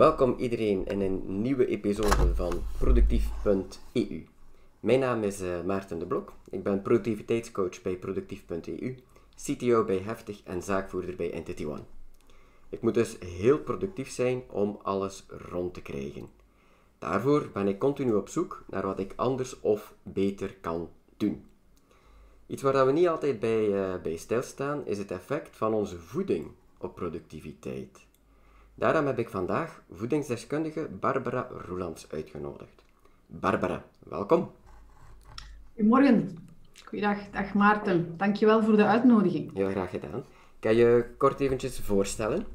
Welkom 0.00 0.34
iedereen 0.38 0.86
in 0.86 1.00
een 1.00 1.42
nieuwe 1.42 1.66
episode 1.66 2.34
van 2.34 2.62
Productief.eu. 2.78 4.26
Mijn 4.80 5.00
naam 5.00 5.22
is 5.22 5.42
uh, 5.42 5.62
Maarten 5.62 5.98
de 5.98 6.06
Blok. 6.06 6.32
Ik 6.50 6.62
ben 6.62 6.82
productiviteitscoach 6.82 7.82
bij 7.82 7.96
Productief.eu, 7.96 8.96
CTO 9.44 9.84
bij 9.84 9.98
Heftig 9.98 10.42
en 10.44 10.62
zaakvoerder 10.62 11.16
bij 11.16 11.32
Entity 11.32 11.64
One. 11.64 11.82
Ik 12.68 12.80
moet 12.80 12.94
dus 12.94 13.18
heel 13.18 13.58
productief 13.58 14.10
zijn 14.10 14.42
om 14.50 14.78
alles 14.82 15.26
rond 15.28 15.74
te 15.74 15.82
krijgen. 15.82 16.28
Daarvoor 16.98 17.50
ben 17.52 17.68
ik 17.68 17.78
continu 17.78 18.12
op 18.12 18.28
zoek 18.28 18.64
naar 18.66 18.86
wat 18.86 18.98
ik 18.98 19.12
anders 19.16 19.60
of 19.60 19.94
beter 20.02 20.56
kan 20.60 20.88
doen. 21.16 21.44
Iets 22.46 22.62
waar 22.62 22.86
we 22.86 22.92
niet 22.92 23.08
altijd 23.08 23.40
bij, 23.40 23.66
uh, 23.68 24.02
bij 24.02 24.16
stilstaan 24.16 24.86
is 24.86 24.98
het 24.98 25.10
effect 25.10 25.56
van 25.56 25.74
onze 25.74 25.98
voeding 25.98 26.50
op 26.78 26.94
productiviteit. 26.94 28.08
Daarom 28.74 29.06
heb 29.06 29.18
ik 29.18 29.28
vandaag 29.28 29.82
voedingsdeskundige 29.90 30.88
Barbara 31.00 31.48
Roelands 31.66 32.10
uitgenodigd. 32.10 32.82
Barbara, 33.26 33.84
welkom. 33.98 34.50
Goedemorgen. 35.74 36.38
Goeiedag, 36.84 37.18
dag 37.30 37.54
Maarten. 37.54 38.14
Dankjewel 38.16 38.62
voor 38.62 38.76
de 38.76 38.84
uitnodiging. 38.84 39.50
Ja, 39.54 39.70
graag 39.70 39.90
gedaan. 39.90 40.24
Kan 40.60 40.74
je 40.74 41.04
kort 41.16 41.40
eventjes 41.40 41.80
voorstellen? 41.80 42.46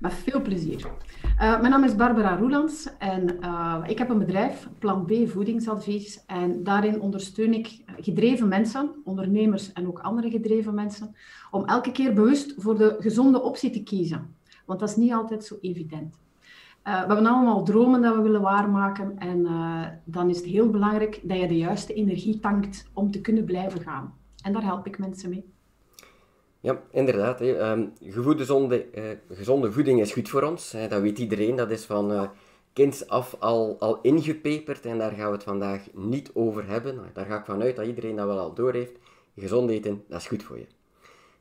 Met 0.00 0.14
veel 0.14 0.42
plezier. 0.42 0.86
Uh, 1.24 1.60
mijn 1.60 1.70
naam 1.70 1.84
is 1.84 1.96
Barbara 1.96 2.36
Roelands 2.36 2.88
en 2.98 3.36
uh, 3.40 3.84
ik 3.86 3.98
heb 3.98 4.08
een 4.08 4.18
bedrijf, 4.18 4.68
Plan 4.78 5.04
B 5.04 5.12
Voedingsadvies. 5.28 6.24
En 6.26 6.64
daarin 6.64 7.00
ondersteun 7.00 7.54
ik 7.54 7.82
gedreven 8.00 8.48
mensen, 8.48 8.90
ondernemers 9.04 9.72
en 9.72 9.86
ook 9.86 9.98
andere 9.98 10.30
gedreven 10.30 10.74
mensen, 10.74 11.14
om 11.50 11.64
elke 11.64 11.92
keer 11.92 12.14
bewust 12.14 12.54
voor 12.56 12.78
de 12.78 12.96
gezonde 12.98 13.42
optie 13.42 13.70
te 13.70 13.82
kiezen. 13.82 14.34
Want 14.66 14.80
dat 14.80 14.88
is 14.88 14.96
niet 14.96 15.12
altijd 15.12 15.44
zo 15.44 15.56
evident. 15.60 16.18
Uh, 16.84 16.92
we 17.00 17.06
hebben 17.06 17.26
allemaal 17.26 17.64
dromen 17.64 18.02
dat 18.02 18.14
we 18.14 18.22
willen 18.22 18.40
waarmaken. 18.40 19.18
En 19.18 19.38
uh, 19.38 19.86
dan 20.04 20.30
is 20.30 20.36
het 20.36 20.46
heel 20.46 20.70
belangrijk 20.70 21.20
dat 21.22 21.38
je 21.38 21.48
de 21.48 21.56
juiste 21.56 21.94
energie 21.94 22.40
tankt 22.40 22.90
om 22.92 23.10
te 23.10 23.20
kunnen 23.20 23.44
blijven 23.44 23.80
gaan. 23.80 24.14
En 24.42 24.52
daar 24.52 24.62
help 24.62 24.86
ik 24.86 24.98
mensen 24.98 25.30
mee. 25.30 25.44
Ja, 26.60 26.80
inderdaad. 26.90 27.38
Hè. 27.38 27.70
Um, 27.70 27.92
gezonde, 28.00 28.86
uh, 28.94 29.36
gezonde 29.36 29.72
voeding 29.72 30.00
is 30.00 30.12
goed 30.12 30.28
voor 30.28 30.42
ons. 30.42 30.72
Hè. 30.72 30.88
Dat 30.88 31.00
weet 31.00 31.18
iedereen. 31.18 31.56
Dat 31.56 31.70
is 31.70 31.84
van 31.84 32.30
kinds 32.72 33.08
af 33.08 33.36
al, 33.38 33.76
al 33.78 34.00
ingepeperd. 34.00 34.86
En 34.86 34.98
daar 34.98 35.12
gaan 35.12 35.26
we 35.26 35.32
het 35.32 35.42
vandaag 35.42 35.86
niet 35.92 36.30
over 36.34 36.68
hebben. 36.68 37.00
Daar 37.12 37.26
ga 37.26 37.38
ik 37.38 37.44
vanuit 37.44 37.76
dat 37.76 37.86
iedereen 37.86 38.16
dat 38.16 38.26
wel 38.26 38.38
al 38.38 38.54
door 38.54 38.72
heeft. 38.72 38.98
Gezond 39.36 39.70
eten, 39.70 40.04
dat 40.08 40.20
is 40.20 40.26
goed 40.26 40.42
voor 40.42 40.58
je. 40.58 40.66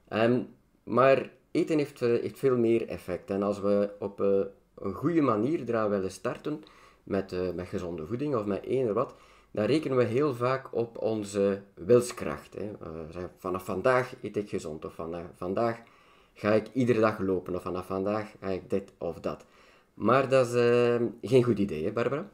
Um, 0.10 0.48
maar 0.84 1.30
eten 1.56 1.78
heeft, 1.78 2.02
uh, 2.02 2.10
heeft 2.10 2.40
veel 2.40 2.58
meer 2.58 2.88
effect. 2.88 3.30
En 3.30 3.44
als 3.44 3.60
we 3.60 3.90
op 4.00 4.20
een 4.20 4.94
goede 4.94 5.22
manier 5.22 5.70
eraan 5.70 5.90
willen 5.90 6.12
starten 6.12 6.64
met, 7.04 7.56
met 7.56 7.68
gezonde 7.68 8.06
voeding 8.06 8.36
of 8.36 8.46
met 8.46 8.64
eender 8.64 8.94
wat, 8.94 9.14
dan 9.52 9.66
rekenen 9.66 9.98
we 9.98 10.04
heel 10.04 10.34
vaak 10.34 10.76
op 10.76 10.98
onze 10.98 11.62
wilskracht. 11.74 12.56
Hè. 12.56 12.72
Vanaf 13.38 13.66
vandaag 13.66 14.14
eet 14.22 14.38
ik 14.38 14.50
gezond, 14.50 14.86
of 14.86 14.94
vanaf 14.94 15.22
vandaag 15.34 15.82
ga 16.34 16.52
ik 16.52 16.68
iedere 16.74 17.00
dag 17.00 17.20
lopen, 17.20 17.56
of 17.56 17.62
vanaf 17.62 17.86
vandaag 17.86 18.32
ga 18.42 18.48
ik 18.48 18.70
dit 18.70 18.92
of 18.98 19.20
dat. 19.20 19.46
Maar 19.94 20.30
dat 20.30 20.48
is 20.48 20.62
geen 21.22 21.44
goed 21.44 21.60
idee, 21.60 21.84
hè, 21.84 21.92
Barbara? 21.92 22.30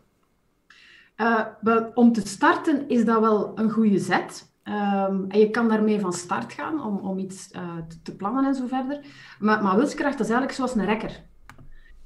Om 1.94 2.14
te 2.14 2.28
starten 2.28 2.90
is 2.90 3.06
dat 3.06 3.20
wel 3.20 3.52
een 3.56 3.72
goede 3.72 4.00
zet. 4.00 4.51
Um, 4.72 5.26
en 5.28 5.40
je 5.40 5.50
kan 5.50 5.68
daarmee 5.68 6.00
van 6.00 6.14
start 6.14 6.54
gaan 6.54 6.84
om, 6.84 6.98
om 6.98 7.20
iets 7.20 7.48
te, 7.48 8.02
te, 8.04 8.16
plannen 8.16 8.46
en 8.46 8.56
zo 8.56 8.68
verder. 8.68 9.00
Maar, 9.40 9.64
maar 9.64 9.76
wilskracht 9.76 10.20
is 10.20 10.30
eigenlijk 10.30 10.52
zoals 10.52 10.76
een 10.76 10.86
rekker. 10.86 11.24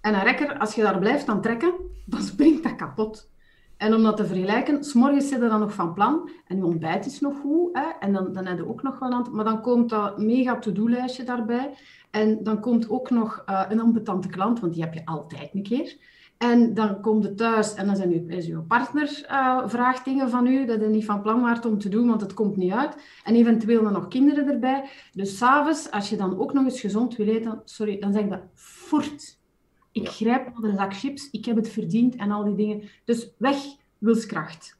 En 0.01 0.13
een 0.13 0.23
rekker, 0.23 0.57
als 0.57 0.75
je 0.75 0.81
daar 0.81 0.99
blijft 0.99 1.27
aan 1.27 1.41
trekken, 1.41 1.73
dan 2.05 2.21
springt 2.21 2.63
dat 2.63 2.75
kapot. 2.75 3.29
En 3.77 3.93
om 3.93 4.03
dat 4.03 4.17
te 4.17 4.25
vergelijken, 4.25 4.83
s'morgens 4.83 5.27
zit 5.27 5.41
je 5.41 5.47
dan 5.47 5.59
nog 5.59 5.73
van 5.73 5.93
plan 5.93 6.29
en 6.47 6.57
je 6.57 6.65
ontbijt 6.65 7.05
is 7.05 7.19
nog 7.19 7.39
goed. 7.41 7.69
Hè, 7.73 7.89
en 7.99 8.13
dan, 8.13 8.33
dan 8.33 8.45
heb 8.45 8.57
je 8.57 8.67
ook 8.67 8.83
nog 8.83 8.99
wel 8.99 9.11
aan 9.11 9.27
Maar 9.31 9.45
dan 9.45 9.61
komt 9.61 9.89
dat 9.89 10.17
mega 10.17 10.59
to-do-lijstje 10.59 11.23
daarbij. 11.23 11.73
En 12.11 12.43
dan 12.43 12.59
komt 12.59 12.89
ook 12.89 13.09
nog 13.09 13.43
uh, 13.49 13.65
een 13.69 13.79
ambetante 13.79 14.27
klant, 14.27 14.59
want 14.59 14.73
die 14.73 14.83
heb 14.83 14.93
je 14.93 15.05
altijd 15.05 15.49
een 15.53 15.63
keer. 15.63 15.97
En 16.37 16.73
dan 16.73 17.01
komt 17.01 17.23
je 17.23 17.33
thuis 17.33 17.73
en 17.73 17.85
dan 17.85 17.95
zijn 17.95 18.13
u, 18.13 18.25
is 18.27 18.47
uw 18.47 18.61
partner 18.61 19.25
uh, 19.31 19.67
vraagt 19.67 20.05
dingen 20.05 20.29
van 20.29 20.47
u 20.47 20.65
dat 20.65 20.81
je 20.81 20.87
niet 20.87 21.05
van 21.05 21.21
plan 21.21 21.41
waart 21.41 21.65
om 21.65 21.77
te 21.79 21.89
doen, 21.89 22.07
want 22.07 22.21
het 22.21 22.33
komt 22.33 22.55
niet 22.55 22.71
uit. 22.71 22.95
En 23.23 23.35
eventueel 23.35 23.83
dan 23.83 23.93
nog 23.93 24.07
kinderen 24.07 24.47
erbij. 24.47 24.89
Dus 25.13 25.37
s'avonds, 25.37 25.91
als 25.91 26.09
je 26.09 26.17
dan 26.17 26.39
ook 26.39 26.53
nog 26.53 26.63
eens 26.63 26.79
gezond 26.79 27.15
wil 27.15 27.27
eten, 27.27 27.61
sorry, 27.65 27.99
dan 27.99 28.13
zeg 28.13 28.23
ik 28.23 28.29
dat 28.29 28.43
fort. 28.53 29.39
Ik 29.91 30.07
grijp 30.07 30.45
naar 30.45 30.71
de 30.71 30.77
zak 30.77 30.93
chips, 30.93 31.29
ik 31.31 31.45
heb 31.45 31.55
het 31.55 31.69
verdiend 31.69 32.15
en 32.15 32.31
al 32.31 32.43
die 32.43 32.55
dingen. 32.55 32.83
Dus 33.05 33.33
weg, 33.37 33.57
wilskracht. 33.97 34.79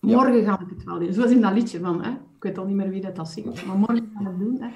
Morgen 0.00 0.44
ga 0.44 0.60
ik 0.60 0.70
het 0.70 0.84
wel 0.84 0.98
doen. 0.98 1.12
Zoals 1.12 1.30
in 1.30 1.40
dat 1.40 1.52
liedje 1.52 1.80
van, 1.80 2.04
hè? 2.04 2.10
ik 2.10 2.42
weet 2.42 2.58
al 2.58 2.64
niet 2.64 2.76
meer 2.76 2.90
wie 2.90 3.00
dat, 3.00 3.16
dat 3.16 3.28
zingt, 3.28 3.66
maar 3.66 3.76
morgen 3.76 4.10
gaan 4.14 4.24
we 4.24 4.28
het 4.28 4.38
doen. 4.38 4.60
Hè? 4.60 4.68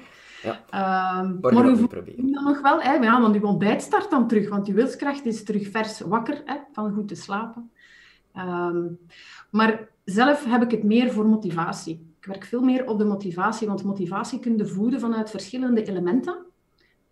Ja. 0.43 1.23
Morgen, 1.41 1.63
morgen 1.63 1.87
proberen. 1.87 2.31
dan 2.31 2.43
nog 2.43 2.61
wel, 2.61 2.81
hè? 2.81 2.93
Ja, 2.93 3.21
want 3.21 3.35
je 3.35 3.45
ontbijt 3.45 3.81
start 3.81 4.09
dan 4.09 4.27
terug, 4.27 4.49
want 4.49 4.67
je 4.67 4.73
wilskracht 4.73 5.25
is 5.25 5.43
terug 5.43 5.69
vers 5.69 5.99
wakker 5.99 6.41
hè? 6.45 6.55
van 6.71 6.93
goed 6.93 7.07
te 7.07 7.15
slapen. 7.15 7.71
Um, 8.37 8.99
maar 9.49 9.87
zelf 10.03 10.45
heb 10.45 10.63
ik 10.63 10.71
het 10.71 10.83
meer 10.83 11.11
voor 11.11 11.25
motivatie. 11.25 12.13
Ik 12.19 12.25
werk 12.25 12.43
veel 12.43 12.61
meer 12.61 12.87
op 12.87 12.97
de 12.97 13.05
motivatie, 13.05 13.67
want 13.67 13.83
motivatie 13.83 14.39
kun 14.39 14.57
je 14.57 14.65
voeden 14.65 14.99
vanuit 14.99 15.29
verschillende 15.29 15.83
elementen. 15.83 16.35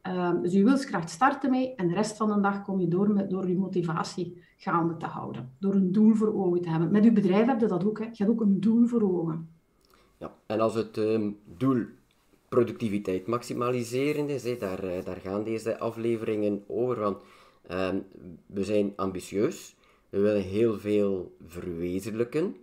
Um, 0.07 0.41
dus 0.41 0.53
je 0.53 0.63
wilskracht 0.63 1.09
starten 1.09 1.49
mee 1.49 1.75
en 1.75 1.87
de 1.87 1.93
rest 1.93 2.17
van 2.17 2.33
de 2.33 2.39
dag 2.39 2.61
kom 2.61 2.79
je 2.79 2.87
door 2.87 3.09
met, 3.09 3.29
door 3.29 3.47
je 3.47 3.57
motivatie 3.57 4.43
gaande 4.57 4.97
te 4.97 5.05
houden. 5.05 5.51
Door 5.59 5.73
een 5.73 5.91
doel 5.91 6.15
voor 6.15 6.33
ogen 6.33 6.61
te 6.61 6.69
hebben. 6.69 6.91
Met 6.91 7.03
je 7.03 7.11
bedrijf 7.11 7.45
heb 7.45 7.59
je 7.59 7.67
dat 7.67 7.85
ook. 7.85 7.99
Hè. 7.99 8.05
Je 8.05 8.11
hebt 8.23 8.29
ook 8.29 8.41
een 8.41 8.59
doel 8.59 8.87
voor 8.87 9.01
ogen. 9.01 9.49
Ja, 10.17 10.33
en 10.45 10.59
als 10.59 10.73
het 10.73 10.97
um, 10.97 11.37
doel 11.57 11.85
productiviteit 12.51 13.27
maximaliseren 13.27 14.29
is, 14.29 14.59
daar, 14.59 14.83
uh, 14.83 14.91
daar 15.03 15.19
gaan 15.23 15.43
deze 15.43 15.79
afleveringen 15.79 16.63
over. 16.67 16.99
Want 16.99 17.21
um, 17.71 18.03
we 18.45 18.63
zijn 18.63 18.93
ambitieus. 18.95 19.75
We 20.09 20.19
willen 20.19 20.41
heel 20.41 20.79
veel 20.79 21.35
verwezenlijken. 21.45 22.55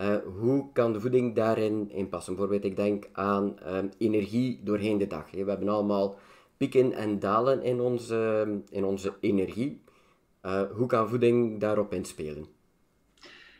Uh, 0.00 0.16
hoe 0.40 0.72
kan 0.72 0.92
de 0.92 1.00
voeding 1.00 1.34
daarin 1.34 1.90
in 1.90 2.08
passen? 2.08 2.34
Bijvoorbeeld, 2.34 2.64
ik 2.64 2.76
denk 2.76 3.08
aan 3.12 3.54
energie 3.98 4.60
doorheen 4.64 4.98
de 4.98 5.06
dag. 5.06 5.30
We 5.30 5.44
hebben 5.44 5.68
allemaal 5.68 6.18
pieken 6.56 6.92
en 6.92 7.18
dalen 7.18 7.62
in 7.62 7.80
onze, 7.80 8.46
in 8.70 8.84
onze 8.84 9.14
energie. 9.20 9.80
Uh, 10.46 10.62
hoe 10.76 10.86
kan 10.86 11.08
voeding 11.08 11.60
daarop 11.60 11.92
inspelen? 11.92 12.46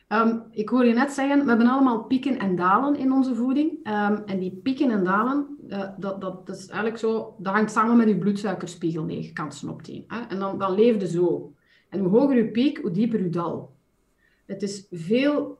Um, 0.08 0.42
ik 0.50 0.68
hoor 0.68 0.84
je 0.84 0.94
net 0.94 1.12
zeggen, 1.12 1.42
we 1.42 1.48
hebben 1.48 1.66
allemaal 1.66 2.04
pieken 2.04 2.38
en 2.38 2.56
dalen 2.56 2.96
in 2.96 3.12
onze 3.12 3.34
voeding. 3.34 3.84
En 4.26 4.38
die 4.38 4.60
pieken 4.62 4.90
en 4.90 5.04
dalen, 5.04 5.55
uh, 5.68 5.88
dat, 5.98 6.20
dat, 6.20 6.46
dat, 6.46 6.56
is 6.56 6.66
eigenlijk 6.66 6.98
zo, 6.98 7.34
dat 7.38 7.54
hangt 7.54 7.72
samen 7.72 7.96
met 7.96 8.08
je 8.08 8.18
bloedsuikerspiegel 8.18 9.04
negen 9.04 9.32
kansen 9.32 9.68
op 9.68 9.82
tien. 9.82 10.04
Hè? 10.06 10.20
En 10.20 10.38
dan, 10.38 10.58
dan 10.58 10.74
leefde 10.74 11.08
zo. 11.08 11.52
En 11.88 12.00
hoe 12.00 12.18
hoger 12.18 12.36
je 12.36 12.50
piek, 12.50 12.78
hoe 12.78 12.90
dieper 12.90 13.22
je 13.22 13.30
dal. 13.30 13.74
Het 14.46 14.62
is 14.62 14.86
veel 14.90 15.58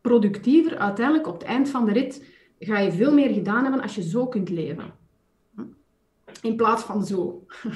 productiever 0.00 0.78
uiteindelijk 0.78 1.26
op 1.26 1.34
het 1.34 1.42
eind 1.42 1.68
van 1.68 1.84
de 1.84 1.92
rit. 1.92 2.24
Ga 2.58 2.78
je 2.78 2.92
veel 2.92 3.12
meer 3.12 3.30
gedaan 3.30 3.62
hebben 3.62 3.82
als 3.82 3.94
je 3.94 4.02
zo 4.02 4.26
kunt 4.26 4.48
leven 4.48 5.00
in 6.42 6.56
plaats 6.56 6.82
van 6.82 7.04
zo. 7.04 7.40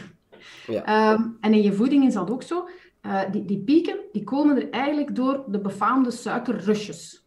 Ja. 0.67 1.13
Um, 1.13 1.37
en 1.41 1.53
in 1.55 1.63
je 1.63 1.73
voeding 1.73 2.05
is 2.05 2.15
dat 2.15 2.31
ook 2.31 2.43
zo. 2.43 2.69
Uh, 3.03 3.31
die, 3.31 3.45
die 3.45 3.59
pieken 3.59 3.99
die 4.13 4.25
komen 4.25 4.57
er 4.57 4.71
eigenlijk 4.71 5.15
door 5.15 5.45
de 5.49 5.61
befaamde 5.61 6.11
suikerrushes. 6.11 7.26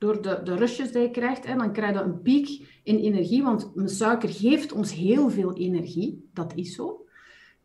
Door 0.00 0.22
de, 0.22 0.40
de 0.44 0.54
rushes 0.54 0.92
die 0.92 1.02
je 1.02 1.10
krijgt, 1.10 1.44
en 1.44 1.58
dan 1.58 1.72
krijg 1.72 1.92
je 1.92 2.00
een 2.00 2.22
piek 2.22 2.80
in 2.82 2.98
energie, 2.98 3.42
want 3.42 3.72
suiker 3.84 4.28
geeft 4.28 4.72
ons 4.72 4.94
heel 4.94 5.30
veel 5.30 5.56
energie, 5.56 6.28
dat 6.32 6.52
is 6.54 6.74
zo. 6.74 7.04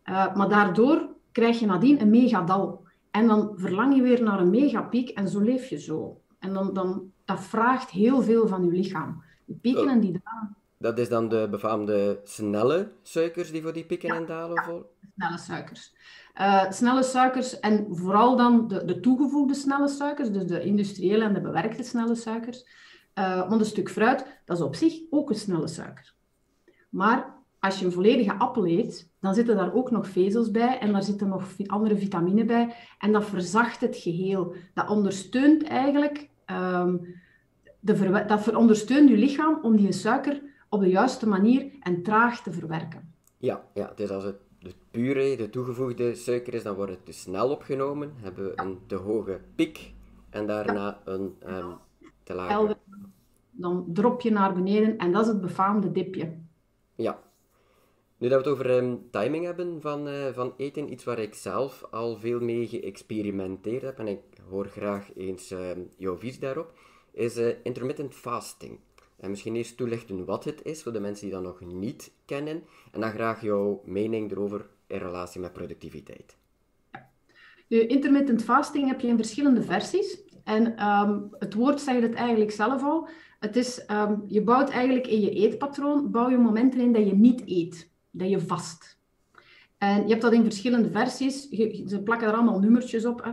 Uh, 0.05 0.35
maar 0.35 0.49
daardoor 0.49 1.09
krijg 1.31 1.59
je 1.59 1.65
nadien 1.65 2.01
een 2.01 2.09
megadal. 2.09 2.83
En 3.11 3.27
dan 3.27 3.53
verlang 3.55 3.95
je 3.95 4.01
weer 4.01 4.23
naar 4.23 4.39
een 4.39 4.49
megapiek 4.49 5.09
en 5.09 5.27
zo 5.27 5.39
leef 5.39 5.69
je 5.69 5.79
zo. 5.79 6.21
En 6.39 6.53
dan, 6.53 6.73
dan, 6.73 7.11
dat 7.25 7.39
vraagt 7.39 7.89
heel 7.89 8.21
veel 8.21 8.47
van 8.47 8.65
je 8.65 8.71
lichaam. 8.71 9.23
Die 9.45 9.55
pieken 9.55 9.89
en 9.89 9.99
die 9.99 10.21
dalen. 10.23 10.55
Dat 10.77 10.99
is 10.99 11.09
dan 11.09 11.29
de 11.29 11.47
befaamde 11.49 12.19
snelle 12.23 12.91
suikers 13.01 13.51
die 13.51 13.61
voor 13.61 13.73
die 13.73 13.85
pieken 13.85 14.09
en 14.09 14.25
dalen 14.25 14.63
voor? 14.63 14.85
snelle 15.15 15.37
suikers. 15.37 15.93
Uh, 16.39 16.71
snelle 16.71 17.03
suikers 17.03 17.59
en 17.59 17.85
vooral 17.89 18.35
dan 18.35 18.67
de, 18.67 18.85
de, 18.85 18.99
toegevoegde 18.99 19.53
snelle 19.53 19.87
suikers, 19.87 20.31
dus 20.31 20.45
de 20.45 20.63
industriële 20.63 21.23
en 21.23 21.33
de 21.33 21.41
bewerkte 21.41 21.83
snelle 21.83 22.15
suikers. 22.15 22.65
Uh, 23.19 23.49
want 23.49 23.61
een 23.61 23.67
stuk 23.67 23.89
fruit, 23.89 24.25
dat 24.45 24.57
is 24.57 24.63
op 24.63 24.75
zich 24.75 24.99
ook 25.09 25.29
een 25.29 25.35
snelle 25.35 25.67
suiker. 25.67 26.13
Maar 26.89 27.33
als 27.59 27.79
je 27.79 27.85
een 27.85 27.91
volledige 27.91 28.33
appel 28.33 28.67
eet, 28.67 29.11
dan 29.19 29.33
zitten 29.33 29.55
daar 29.55 29.73
ook 29.73 29.91
nog 29.91 30.07
vezels 30.07 30.51
bij 30.51 30.79
en 30.79 30.91
daar 30.91 31.03
zitten 31.03 31.27
nog 31.27 31.43
andere 31.65 31.97
vitamine 31.97 32.45
bij. 32.45 32.75
En 32.99 33.11
dat 33.11 33.25
verzacht 33.25 33.81
het 33.81 33.95
geheel. 33.95 34.55
Dat 34.73 34.89
ondersteunt 34.89 35.63
eigenlijk, 35.63 36.29
de 37.79 38.23
dat 38.27 38.55
ondersteunt 38.55 39.09
je 39.09 39.17
lichaam 39.17 39.59
om 39.61 39.75
die 39.75 39.91
suiker 39.91 40.41
op 40.69 40.79
de 40.79 40.89
juiste 40.89 41.27
manier 41.27 41.71
en 41.79 42.03
traag 42.03 42.41
te 42.41 42.51
verwerken. 42.51 43.13
Ja, 43.37 43.63
ja 43.73 43.89
het 43.89 43.99
is 43.99 44.09
als 44.09 44.23
het 44.23 44.44
de 44.65 44.73
pure, 44.91 45.35
de 45.35 45.49
toegevoegde 45.49 46.15
suiker 46.15 46.53
is, 46.53 46.63
dan 46.63 46.75
wordt 46.75 46.91
het 46.91 47.05
te 47.05 47.11
snel 47.11 47.49
opgenomen. 47.49 48.13
Hebben 48.15 48.45
we 48.45 48.53
een 48.55 48.79
te 48.87 48.95
hoge 48.95 49.39
piek 49.55 49.93
en 50.29 50.47
daarna 50.47 51.01
een 51.05 51.35
um, 51.47 51.77
te 52.23 52.33
lage. 52.33 52.77
Dan 53.51 53.85
drop 53.87 54.21
je 54.21 54.31
naar 54.31 54.53
beneden 54.53 54.97
en 54.97 55.11
dat 55.11 55.21
is 55.21 55.27
het 55.27 55.41
befaamde 55.41 55.91
dipje. 55.91 56.37
Ja. 56.95 57.23
Nu 58.17 58.29
dat 58.29 58.43
we 58.43 58.49
het 58.49 58.59
over 58.59 58.77
um, 58.77 59.09
timing 59.11 59.45
hebben 59.45 59.81
van, 59.81 60.07
uh, 60.07 60.27
van 60.33 60.53
eten, 60.57 60.91
iets 60.91 61.03
waar 61.03 61.19
ik 61.19 61.33
zelf 61.33 61.87
al 61.91 62.17
veel 62.17 62.39
mee 62.39 62.67
geëxperimenteerd 62.67 63.81
heb 63.81 63.99
en 63.99 64.07
ik 64.07 64.21
hoor 64.49 64.65
graag 64.65 65.15
eens 65.15 65.51
um, 65.51 65.89
jouw 65.97 66.17
visie 66.17 66.41
daarop, 66.41 66.73
is 67.11 67.37
uh, 67.37 67.53
intermittent 67.63 68.13
fasting. 68.13 68.79
En 69.17 69.29
misschien 69.29 69.55
eerst 69.55 69.77
toelichten 69.77 70.25
wat 70.25 70.43
het 70.43 70.63
is, 70.63 70.83
voor 70.83 70.93
de 70.93 70.99
mensen 70.99 71.25
die 71.25 71.33
dat 71.33 71.43
nog 71.43 71.61
niet 71.61 72.11
kennen. 72.25 72.63
En 72.91 73.01
dan 73.01 73.11
graag 73.11 73.41
jouw 73.41 73.81
mening 73.85 74.31
erover 74.31 74.69
in 74.87 74.97
relatie 74.97 75.41
met 75.41 75.53
productiviteit. 75.53 76.37
De 77.67 77.87
intermittent 77.87 78.43
fasting 78.43 78.87
heb 78.87 78.99
je 78.99 79.07
in 79.07 79.17
verschillende 79.17 79.61
versies. 79.61 80.23
En 80.43 80.87
um, 80.87 81.27
het 81.39 81.53
woord 81.53 81.81
zegt 81.81 82.01
het 82.01 82.13
eigenlijk 82.13 82.51
zelf 82.51 82.83
al. 82.83 83.07
Het 83.39 83.55
is, 83.55 83.85
um, 83.91 84.23
je 84.27 84.43
bouwt 84.43 84.69
eigenlijk 84.69 85.07
in 85.07 85.21
je 85.21 85.29
eetpatroon, 85.29 86.11
bouw 86.11 86.29
je 86.29 86.37
momenten 86.37 86.79
in 86.79 86.93
dat 86.93 87.05
je 87.05 87.15
niet 87.15 87.41
eet, 87.45 87.91
dat 88.11 88.29
je 88.29 88.39
vast. 88.39 88.99
En 89.77 90.01
je 90.03 90.09
hebt 90.09 90.21
dat 90.21 90.33
in 90.33 90.43
verschillende 90.43 90.91
versies. 90.91 91.49
ze 91.87 92.01
plakken 92.03 92.27
er 92.27 92.33
allemaal 92.33 92.59
nummertjes 92.59 93.05
op. 93.05 93.23
Hè. 93.23 93.31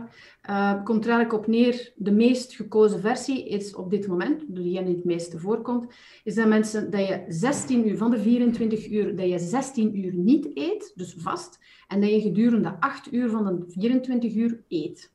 Uh, 0.49 0.83
komt 0.83 1.05
er 1.05 1.11
eigenlijk 1.11 1.43
op 1.43 1.47
neer, 1.47 1.91
de 1.95 2.11
meest 2.11 2.55
gekozen 2.55 2.99
versie 2.99 3.47
is 3.47 3.75
op 3.75 3.89
dit 3.89 4.07
moment, 4.07 4.43
diegene 4.47 4.85
die 4.85 4.95
het 4.95 5.03
meeste 5.03 5.39
voorkomt, 5.39 5.93
is 6.23 6.35
dat 6.35 6.47
mensen 6.47 6.91
dat 6.91 7.07
je 7.07 7.25
16 7.27 7.87
uur 7.87 7.97
van 7.97 8.11
de 8.11 8.19
24 8.19 8.89
uur, 8.91 9.15
dat 9.15 9.29
je 9.29 9.39
16 9.39 9.99
uur 9.99 10.13
niet 10.13 10.57
eet, 10.57 10.91
dus 10.95 11.15
vast, 11.17 11.59
en 11.87 12.01
dat 12.01 12.09
je 12.09 12.21
gedurende 12.21 12.75
8 12.79 13.13
uur 13.13 13.29
van 13.29 13.45
de 13.45 13.65
24 13.67 14.35
uur 14.35 14.63
eet. 14.67 15.11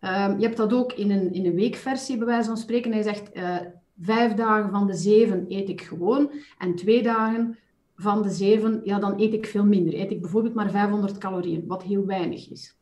Uh, 0.00 0.34
je 0.38 0.44
hebt 0.44 0.56
dat 0.56 0.72
ook 0.72 0.92
in 0.92 1.10
een, 1.10 1.32
in 1.32 1.46
een 1.46 1.54
weekversie, 1.54 2.16
bij 2.16 2.26
wijze 2.26 2.48
van 2.48 2.56
spreken. 2.56 2.92
Hij 2.92 3.02
zegt, 3.02 3.36
uh, 3.36 3.58
vijf 4.00 4.34
dagen 4.34 4.70
van 4.70 4.86
de 4.86 4.94
zeven 4.94 5.44
eet 5.48 5.68
ik 5.68 5.80
gewoon 5.80 6.30
en 6.58 6.74
twee 6.74 7.02
dagen 7.02 7.58
van 8.02 8.22
de 8.22 8.30
zeven, 8.30 8.80
ja, 8.84 8.98
dan 8.98 9.20
eet 9.20 9.32
ik 9.32 9.46
veel 9.46 9.64
minder. 9.64 9.94
Eet 9.94 10.10
ik 10.10 10.20
bijvoorbeeld 10.20 10.54
maar 10.54 10.70
500 10.70 11.18
calorieën, 11.18 11.64
wat 11.66 11.82
heel 11.82 12.06
weinig 12.06 12.50
is. 12.50 12.76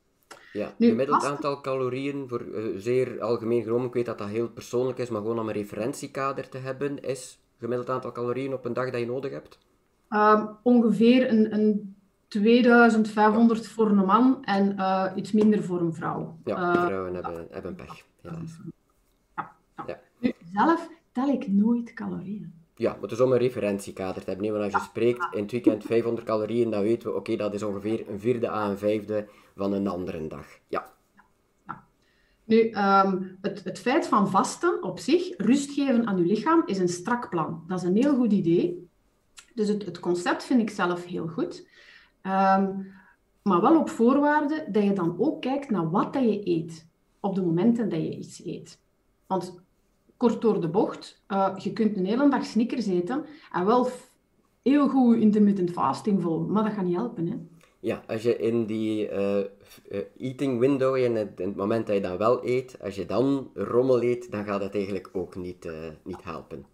Ja, 0.52 0.74
nu, 0.78 0.88
gemiddeld 0.88 1.24
aantal 1.24 1.60
calorieën, 1.60 2.28
voor 2.28 2.42
uh, 2.42 2.64
zeer 2.76 3.20
algemeen 3.20 3.62
genomen, 3.62 3.86
ik 3.86 3.92
weet 3.92 4.06
dat 4.06 4.18
dat 4.18 4.28
heel 4.28 4.48
persoonlijk 4.48 4.98
is, 4.98 5.10
maar 5.10 5.20
gewoon 5.20 5.38
om 5.38 5.48
een 5.48 5.54
referentiekader 5.54 6.48
te 6.48 6.58
hebben, 6.58 7.02
is 7.02 7.38
gemiddeld 7.58 7.90
aantal 7.90 8.12
calorieën 8.12 8.52
op 8.52 8.64
een 8.64 8.72
dag 8.72 8.90
dat 8.90 9.00
je 9.00 9.06
nodig 9.06 9.30
hebt? 9.30 9.58
Uh, 10.10 10.44
ongeveer 10.62 11.30
een, 11.30 11.54
een 11.54 11.96
2500 12.28 13.66
voor 13.66 13.90
een 13.90 14.04
man 14.04 14.44
en 14.44 14.74
uh, 14.76 15.12
iets 15.14 15.32
minder 15.32 15.62
voor 15.62 15.80
een 15.80 15.94
vrouw. 15.94 16.38
Ja, 16.44 16.74
eh, 16.74 16.84
vrouwen 16.84 17.14
hebben, 17.14 17.46
hebben 17.50 17.74
pech, 17.74 18.04
ja. 18.22 18.38
ja. 19.86 20.00
Nu, 20.18 20.32
zelf 20.52 20.88
tel 21.12 21.28
ik 21.28 21.48
nooit 21.48 21.92
calorieën. 21.92 22.59
Ja, 22.80 22.98
het 23.00 23.10
is 23.10 23.20
om 23.20 23.32
een 23.32 23.38
referentiekader 23.38 24.24
te 24.24 24.30
hebben. 24.30 24.52
Want 24.52 24.64
als 24.64 24.82
je 24.82 24.88
spreekt 24.88 25.28
in 25.34 25.42
het 25.42 25.50
weekend 25.50 25.84
500 25.84 26.26
calorieën, 26.26 26.70
dan 26.70 26.82
weten 26.82 27.08
we, 27.08 27.16
oké, 27.16 27.36
dat 27.36 27.54
is 27.54 27.62
ongeveer 27.62 28.08
een 28.08 28.20
vierde 28.20 28.50
à 28.50 28.68
een 28.68 28.78
vijfde 28.78 29.28
van 29.56 29.72
een 29.72 29.86
andere 29.86 30.26
dag. 30.26 30.46
Ja. 30.68 30.92
ja. 31.66 31.84
Nu, 32.44 32.56
um, 32.56 33.38
het, 33.40 33.64
het 33.64 33.78
feit 33.78 34.06
van 34.06 34.30
vasten 34.30 34.82
op 34.82 34.98
zich, 34.98 35.36
rust 35.36 35.70
geven 35.70 36.06
aan 36.06 36.16
je 36.16 36.24
lichaam, 36.24 36.62
is 36.66 36.78
een 36.78 36.88
strak 36.88 37.28
plan. 37.28 37.64
Dat 37.66 37.78
is 37.78 37.88
een 37.88 37.96
heel 37.96 38.16
goed 38.16 38.32
idee. 38.32 38.88
Dus 39.54 39.68
het, 39.68 39.84
het 39.84 40.00
concept 40.00 40.44
vind 40.44 40.60
ik 40.60 40.70
zelf 40.70 41.04
heel 41.04 41.26
goed. 41.26 41.68
Um, 42.22 42.92
maar 43.42 43.60
wel 43.60 43.78
op 43.78 43.88
voorwaarde 43.88 44.66
dat 44.70 44.82
je 44.82 44.92
dan 44.92 45.16
ook 45.18 45.40
kijkt 45.40 45.70
naar 45.70 45.90
wat 45.90 46.12
dat 46.12 46.22
je 46.22 46.48
eet. 46.48 46.88
Op 47.20 47.34
de 47.34 47.42
momenten 47.42 47.88
dat 47.88 48.00
je 48.00 48.16
iets 48.16 48.44
eet. 48.44 48.80
Want 49.26 49.59
kort 50.20 50.40
door 50.40 50.60
de 50.60 50.68
bocht. 50.68 51.22
Uh, 51.28 51.54
je 51.56 51.72
kunt 51.72 51.96
een 51.96 52.06
hele 52.06 52.28
dag 52.28 52.44
snickers 52.44 52.86
eten 52.86 53.24
en 53.52 53.66
wel 53.66 53.88
heel 54.62 54.88
goed 54.88 55.16
intermittent 55.16 55.70
fasting 55.70 56.22
volgen, 56.22 56.52
maar 56.52 56.64
dat 56.64 56.72
gaat 56.72 56.84
niet 56.84 56.96
helpen. 56.96 57.26
Hè? 57.26 57.36
Ja, 57.80 58.02
als 58.06 58.22
je 58.22 58.36
in 58.36 58.66
die 58.66 59.10
uh, 59.10 59.40
eating 60.18 60.58
window, 60.58 60.96
in 60.96 61.16
het, 61.16 61.40
in 61.40 61.46
het, 61.46 61.56
moment 61.56 61.86
dat 61.86 61.96
je 61.96 62.02
dan 62.02 62.18
wel 62.18 62.46
eet, 62.46 62.76
als 62.82 62.94
je 62.94 63.06
dan 63.06 63.50
rommel 63.54 64.02
eet, 64.02 64.30
dan 64.30 64.44
gaat 64.44 64.62
het 64.62 64.74
eigenlijk 64.74 65.10
ook 65.12 65.36
niet, 65.36 65.64
uh, 65.64 65.72
niet 66.04 66.24
helpen. 66.24 66.66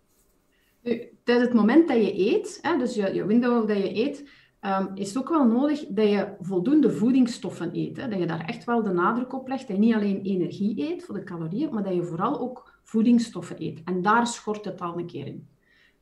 Nu, 0.82 1.08
tijdens 1.24 1.48
het 1.48 1.56
moment 1.56 1.88
dat 1.88 1.96
je 1.96 2.18
eet, 2.18 2.58
hè, 2.62 2.78
dus 2.78 2.94
je, 2.94 3.14
je 3.14 3.26
window 3.26 3.68
dat 3.68 3.76
je 3.76 3.96
eet, 3.96 4.28
um, 4.60 4.90
is 4.94 5.08
het 5.08 5.18
ook 5.18 5.28
wel 5.28 5.46
nodig 5.46 5.84
dat 5.88 6.08
je 6.08 6.34
voldoende 6.40 6.90
voedingsstoffen 6.90 7.70
eet. 7.72 7.96
Hè? 7.96 8.08
Dat 8.08 8.18
je 8.18 8.26
daar 8.26 8.44
echt 8.44 8.64
wel 8.64 8.82
de 8.82 8.92
nadruk 8.92 9.32
op 9.32 9.48
legt. 9.48 9.68
Dat 9.68 9.76
je 9.76 9.82
niet 9.82 9.94
alleen 9.94 10.22
energie 10.22 10.92
eet 10.92 11.04
voor 11.04 11.14
de 11.14 11.24
calorieën, 11.24 11.74
maar 11.74 11.82
dat 11.82 11.94
je 11.94 12.02
vooral 12.02 12.40
ook 12.40 12.74
voedingsstoffen 12.86 13.62
eet. 13.62 13.82
En 13.84 14.02
daar 14.02 14.26
schort 14.26 14.64
het 14.64 14.80
al 14.80 14.98
een 14.98 15.06
keer 15.06 15.26
in. 15.26 15.48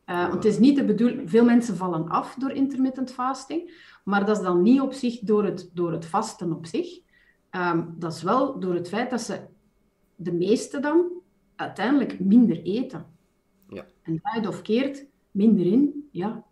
Uh, 0.06 0.20
want 0.20 0.34
het 0.34 0.44
is 0.44 0.58
niet 0.58 0.76
de 0.76 0.84
bedoeling... 0.84 1.30
Veel 1.30 1.44
mensen 1.44 1.76
vallen 1.76 2.08
af 2.08 2.34
door 2.34 2.50
intermittent 2.50 3.12
fasting, 3.12 3.72
maar 4.04 4.26
dat 4.26 4.36
is 4.36 4.42
dan 4.42 4.62
niet 4.62 4.80
op 4.80 4.92
zich 4.92 5.18
door 5.18 5.44
het, 5.44 5.70
door 5.72 5.92
het 5.92 6.06
vasten 6.06 6.52
op 6.52 6.66
zich. 6.66 7.00
Um, 7.50 7.94
dat 7.98 8.12
is 8.12 8.22
wel 8.22 8.60
door 8.60 8.74
het 8.74 8.88
feit 8.88 9.10
dat 9.10 9.20
ze 9.20 9.40
de 10.16 10.32
meeste 10.32 10.80
dan 10.80 11.10
uiteindelijk 11.56 12.20
minder 12.20 12.62
eten. 12.62 13.06
Ja. 13.68 13.86
En 14.02 14.20
draait 14.22 14.46
of 14.46 14.62
keert 14.62 15.06
minder 15.30 15.66
in, 15.66 16.08
ja. 16.10 16.44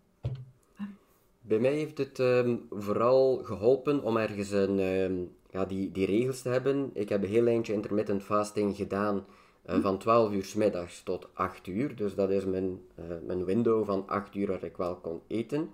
Bij 1.41 1.59
mij 1.59 1.73
heeft 1.73 1.97
het 1.97 2.19
um, 2.19 2.65
vooral 2.69 3.37
geholpen 3.43 4.03
om 4.03 4.17
ergens 4.17 4.51
een, 4.51 4.79
um, 4.79 5.31
ja, 5.51 5.65
die, 5.65 5.91
die 5.91 6.05
regels 6.05 6.41
te 6.41 6.49
hebben. 6.49 6.89
Ik 6.93 7.09
heb 7.09 7.23
een 7.23 7.29
heel 7.29 7.47
eindje 7.47 7.73
intermittent 7.73 8.23
fasting 8.23 8.75
gedaan 8.75 9.25
uh, 9.69 9.79
van 9.81 9.97
12 9.97 10.31
uur 10.31 10.43
s 10.43 10.53
middags 10.53 11.03
tot 11.03 11.27
8 11.33 11.67
uur. 11.67 11.95
Dus 11.95 12.15
dat 12.15 12.29
is 12.29 12.45
mijn, 12.45 12.81
uh, 12.99 13.05
mijn 13.25 13.45
window 13.45 13.85
van 13.85 14.07
8 14.07 14.35
uur 14.35 14.47
waar 14.47 14.63
ik 14.63 14.77
wel 14.77 14.95
kon 14.95 15.21
eten. 15.27 15.71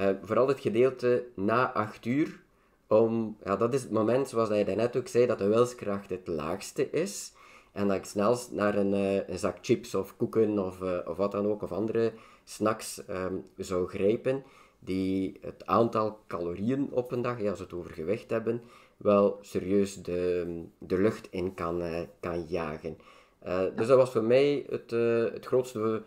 Uh, 0.00 0.08
vooral 0.22 0.48
het 0.48 0.60
gedeelte 0.60 1.24
na 1.34 1.72
8 1.72 2.06
uur, 2.06 2.40
om, 2.86 3.36
ja, 3.44 3.56
dat 3.56 3.74
is 3.74 3.82
het 3.82 3.90
moment, 3.90 4.28
zoals 4.28 4.48
je 4.48 4.64
net 4.64 4.96
ook 4.96 5.08
zei, 5.08 5.26
dat 5.26 5.38
de 5.38 5.46
wilskracht 5.46 6.10
het 6.10 6.26
laagste 6.26 6.90
is. 6.90 7.32
En 7.72 7.88
dat 7.88 7.96
ik 7.96 8.04
snel 8.04 8.38
naar 8.50 8.74
een, 8.74 9.24
zak 9.38 9.58
chips 9.60 9.94
of 9.94 10.16
koeken 10.16 10.58
of, 10.58 10.80
of 11.06 11.16
wat 11.16 11.32
dan 11.32 11.46
ook, 11.46 11.62
of 11.62 11.72
andere 11.72 12.12
snacks 12.44 13.02
um, 13.10 13.44
zou 13.56 13.88
grijpen, 13.88 14.42
die 14.78 15.38
het 15.40 15.66
aantal 15.66 16.18
calorieën 16.26 16.88
op 16.90 17.12
een 17.12 17.22
dag, 17.22 17.40
ja, 17.40 17.50
als 17.50 17.58
we 17.58 17.64
het 17.64 17.74
over 17.74 17.90
gewicht 17.90 18.30
hebben, 18.30 18.62
wel 18.96 19.38
serieus 19.40 20.02
de, 20.02 20.64
de 20.78 20.98
lucht 20.98 21.28
in 21.30 21.54
kan, 21.54 21.82
kan 22.20 22.44
jagen. 22.48 22.98
Uh, 23.46 23.62
dus 23.76 23.86
dat 23.86 23.96
was 23.96 24.10
voor 24.10 24.24
mij 24.24 24.66
het, 24.68 24.92
uh, 24.92 25.24
het 25.24 25.46
grootste 25.46 26.02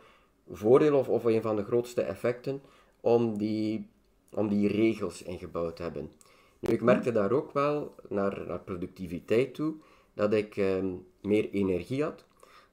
voordeel 0.50 0.98
of, 0.98 1.10
of 1.10 1.24
een 1.24 1.42
van 1.42 1.56
de 1.56 1.64
grootste 1.64 2.02
effecten 2.02 2.62
om 3.02 3.38
die, 3.38 3.90
om 4.34 4.48
die 4.48 4.68
regels 4.68 5.24
ingebouwd 5.24 5.76
te 5.76 5.82
hebben. 5.82 6.12
Nu, 6.60 6.70
ik 6.70 6.82
merkte 6.82 7.12
daar 7.12 7.32
ook 7.32 7.52
wel 7.52 7.96
naar, 8.10 8.44
naar 8.48 8.60
productiviteit 8.60 9.54
toe 9.54 9.74
dat 10.14 10.34
ik 10.34 10.58
um, 10.58 11.06
meer 11.22 11.50
energie 11.50 12.04
had. 12.04 12.26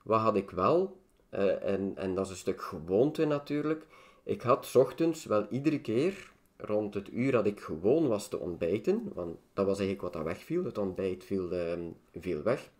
Wat 0.03 0.21
had 0.21 0.37
ik 0.37 0.51
wel? 0.51 0.97
Uh, 1.31 1.65
en, 1.65 1.93
en 1.97 2.15
dat 2.15 2.25
is 2.25 2.31
een 2.31 2.37
stuk 2.37 2.63
gewoonte 2.63 3.25
natuurlijk. 3.25 3.87
Ik 4.23 4.43
had 4.43 4.67
s 4.67 4.75
ochtends 4.75 5.25
wel 5.25 5.47
iedere 5.51 5.81
keer 5.81 6.33
rond 6.57 6.95
het 6.95 7.13
uur 7.13 7.33
dat 7.33 7.47
ik 7.47 7.61
gewoon 7.61 8.09
was 8.09 8.29
te 8.29 8.39
ontbijten, 8.39 9.11
want 9.15 9.37
dat 9.53 9.67
was 9.67 9.79
eigenlijk 9.79 10.03
wat 10.03 10.13
dat 10.13 10.33
wegviel. 10.33 10.65
Het 10.65 10.79
ontbijt 10.79 11.25
viel, 11.25 11.53
um, 11.53 11.97
viel 12.15 12.43
weg 12.43 12.71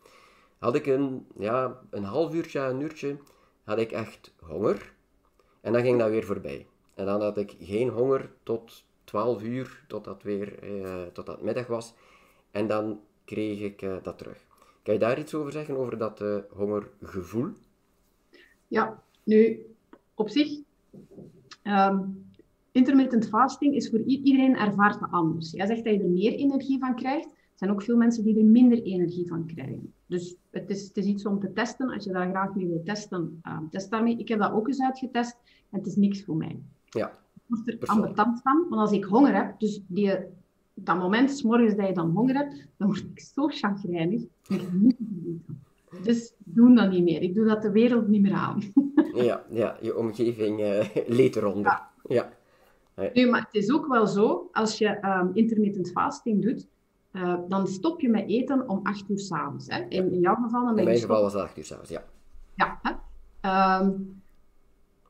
had 0.63 0.75
ik 0.75 0.87
een, 0.87 1.27
ja, 1.39 1.81
een 1.91 2.05
half 2.05 2.35
uurtje, 2.35 2.61
een 2.61 2.81
uurtje, 2.81 3.17
had 3.65 3.79
ik 3.79 3.93
echt 3.93 4.35
honger. 4.41 4.93
En 5.61 5.73
dan 5.73 5.83
ging 5.83 5.99
dat 5.99 6.11
weer 6.11 6.25
voorbij. 6.25 6.67
En 6.95 7.07
dan 7.07 7.21
had 7.21 7.39
ik 7.39 7.57
geen 7.61 7.89
honger 7.89 8.33
tot 8.43 8.85
12 9.05 9.43
uur, 9.43 9.85
tot 9.89 10.05
dat 10.05 10.23
weer, 10.23 10.59
eh, 10.63 11.03
tot 11.13 11.27
dat 11.27 11.43
middag 11.43 11.67
was. 11.67 11.95
En 12.51 12.67
dan 12.67 13.01
kreeg 13.25 13.61
ik 13.61 13.83
uh, 13.83 13.97
dat 14.03 14.19
terug. 14.19 14.47
Kan 14.83 14.95
je 14.95 15.01
daar 15.01 15.19
iets 15.19 15.35
over 15.35 15.53
zeggen, 15.53 15.77
over 15.77 15.99
dat 15.99 16.21
uh, 16.21 16.37
hongergevoel? 16.51 17.49
Ja, 18.69 19.03
nu, 19.23 19.67
op 20.15 20.29
zich, 20.29 20.59
um, 21.65 22.27
intermittent 22.73 23.29
fasting 23.29 23.75
is 23.75 23.91
voor 23.91 24.01
iedereen 24.01 24.57
ervaart 24.57 25.01
dat 25.01 25.11
anders. 25.11 25.51
Jij 25.51 25.67
zegt 25.67 25.85
dat 25.85 25.95
je 25.95 26.01
er 26.01 26.09
meer 26.09 26.33
energie 26.33 26.79
van 26.79 26.95
krijgt 26.95 27.29
zijn 27.63 27.75
ook 27.75 27.83
veel 27.83 27.97
mensen 27.97 28.25
die 28.25 28.39
er 28.39 28.45
minder 28.45 28.83
energie 28.83 29.27
van 29.27 29.47
krijgen. 29.47 29.93
Dus 30.07 30.37
het 30.53 30.71
is, 30.71 30.87
het 30.87 30.97
is 30.97 31.07
iets 31.07 31.27
om 31.27 31.41
te 31.41 31.53
testen. 31.53 31.91
Als 31.91 32.05
je 32.05 32.13
daar 32.13 32.29
graag 32.29 32.55
mee 32.55 32.67
wilt 32.67 32.85
testen, 32.85 33.41
uh, 33.47 33.59
test 33.71 33.91
daarmee. 33.91 34.19
Ik 34.19 34.29
heb 34.29 34.39
dat 34.39 34.53
ook 34.53 34.69
eens 34.69 34.83
uitgetest 34.83 35.37
en 35.71 35.79
het 35.79 35.87
is 35.87 35.97
niks 35.97 36.25
voor 36.25 36.37
mij. 36.37 36.61
Ja. 36.85 37.09
Ik 37.35 37.43
word 37.47 37.69
er 37.69 37.89
ambetant 37.89 38.41
van, 38.43 38.67
want 38.69 38.81
als 38.81 38.93
ik 38.93 39.05
honger 39.05 39.35
heb, 39.35 39.61
dus 39.61 39.81
die, 39.87 40.15
dat 40.75 40.99
moment, 40.99 41.31
s 41.31 41.43
morgens 41.43 41.75
dat 41.75 41.87
je 41.87 41.95
dan 41.95 42.11
honger 42.11 42.35
hebt, 42.35 42.67
dan 42.77 42.89
word 42.89 43.05
ik 43.15 43.21
zo 43.21 43.49
chagrijnig. 43.49 44.23
Ik 44.49 44.73
niet 44.73 44.97
Dus 46.03 46.33
doe 46.39 46.75
dat 46.75 46.91
niet 46.91 47.03
meer. 47.05 47.23
Ik 47.23 47.35
doe 47.35 47.45
dat 47.45 47.63
de 47.63 47.71
wereld 47.71 48.09
niet 48.09 48.23
meer 48.23 48.35
aan. 48.35 48.63
ja, 49.15 49.45
ja, 49.51 49.77
je 49.81 49.97
omgeving 49.97 50.61
uh, 50.61 50.87
leed 51.07 51.37
eronder. 51.37 51.81
Ja. 52.03 52.33
ja. 52.97 53.11
Nu, 53.15 53.31
maar 53.31 53.41
het 53.41 53.55
is 53.55 53.73
ook 53.73 53.87
wel 53.87 54.07
zo, 54.07 54.49
als 54.53 54.79
je 54.79 55.05
um, 55.05 55.31
intermittent 55.35 55.91
fasting 55.91 56.43
doet, 56.43 56.67
uh, 57.13 57.39
dan 57.49 57.67
stop 57.67 58.01
je 58.01 58.09
met 58.09 58.29
eten 58.29 58.69
om 58.69 58.81
8 58.83 59.09
uur 59.09 59.19
s'avonds. 59.19 59.69
In, 59.69 59.89
in 59.89 60.21
jouw 60.21 60.35
geval... 60.35 60.69
In 60.69 60.85
mijn 60.85 60.99
geval 60.99 61.23
was 61.23 61.33
het 61.33 61.43
8 61.43 61.59
uur 61.59 61.65
s'avonds, 61.65 61.91
ja. 61.91 62.03
Ja. 62.55 62.81
Hè? 62.83 62.93
Um, 63.81 64.23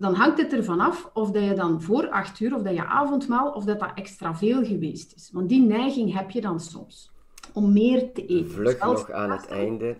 dan 0.03 0.15
hangt 0.15 0.39
het 0.39 0.53
ervan 0.53 0.81
af 0.81 1.11
of 1.13 1.31
dat 1.31 1.45
je 1.45 1.55
dan 1.55 1.83
voor 1.83 2.09
8 2.09 2.41
uur, 2.41 2.55
of 2.55 2.63
dat 2.63 2.75
je 2.75 2.87
avondmaal, 2.87 3.53
of 3.53 3.65
dat 3.65 3.81
dat 3.81 3.91
extra 3.95 4.35
veel 4.35 4.65
geweest 4.65 5.15
is. 5.15 5.31
Want 5.33 5.49
die 5.49 5.63
neiging 5.63 6.15
heb 6.15 6.31
je 6.31 6.41
dan 6.41 6.61
soms, 6.61 7.13
om 7.53 7.73
meer 7.73 8.13
te 8.13 8.27
eten. 8.27 8.51
Vlug 8.51 8.83
nog 8.83 9.11
aan 9.11 9.31
het 9.31 9.47
einde. 9.47 9.97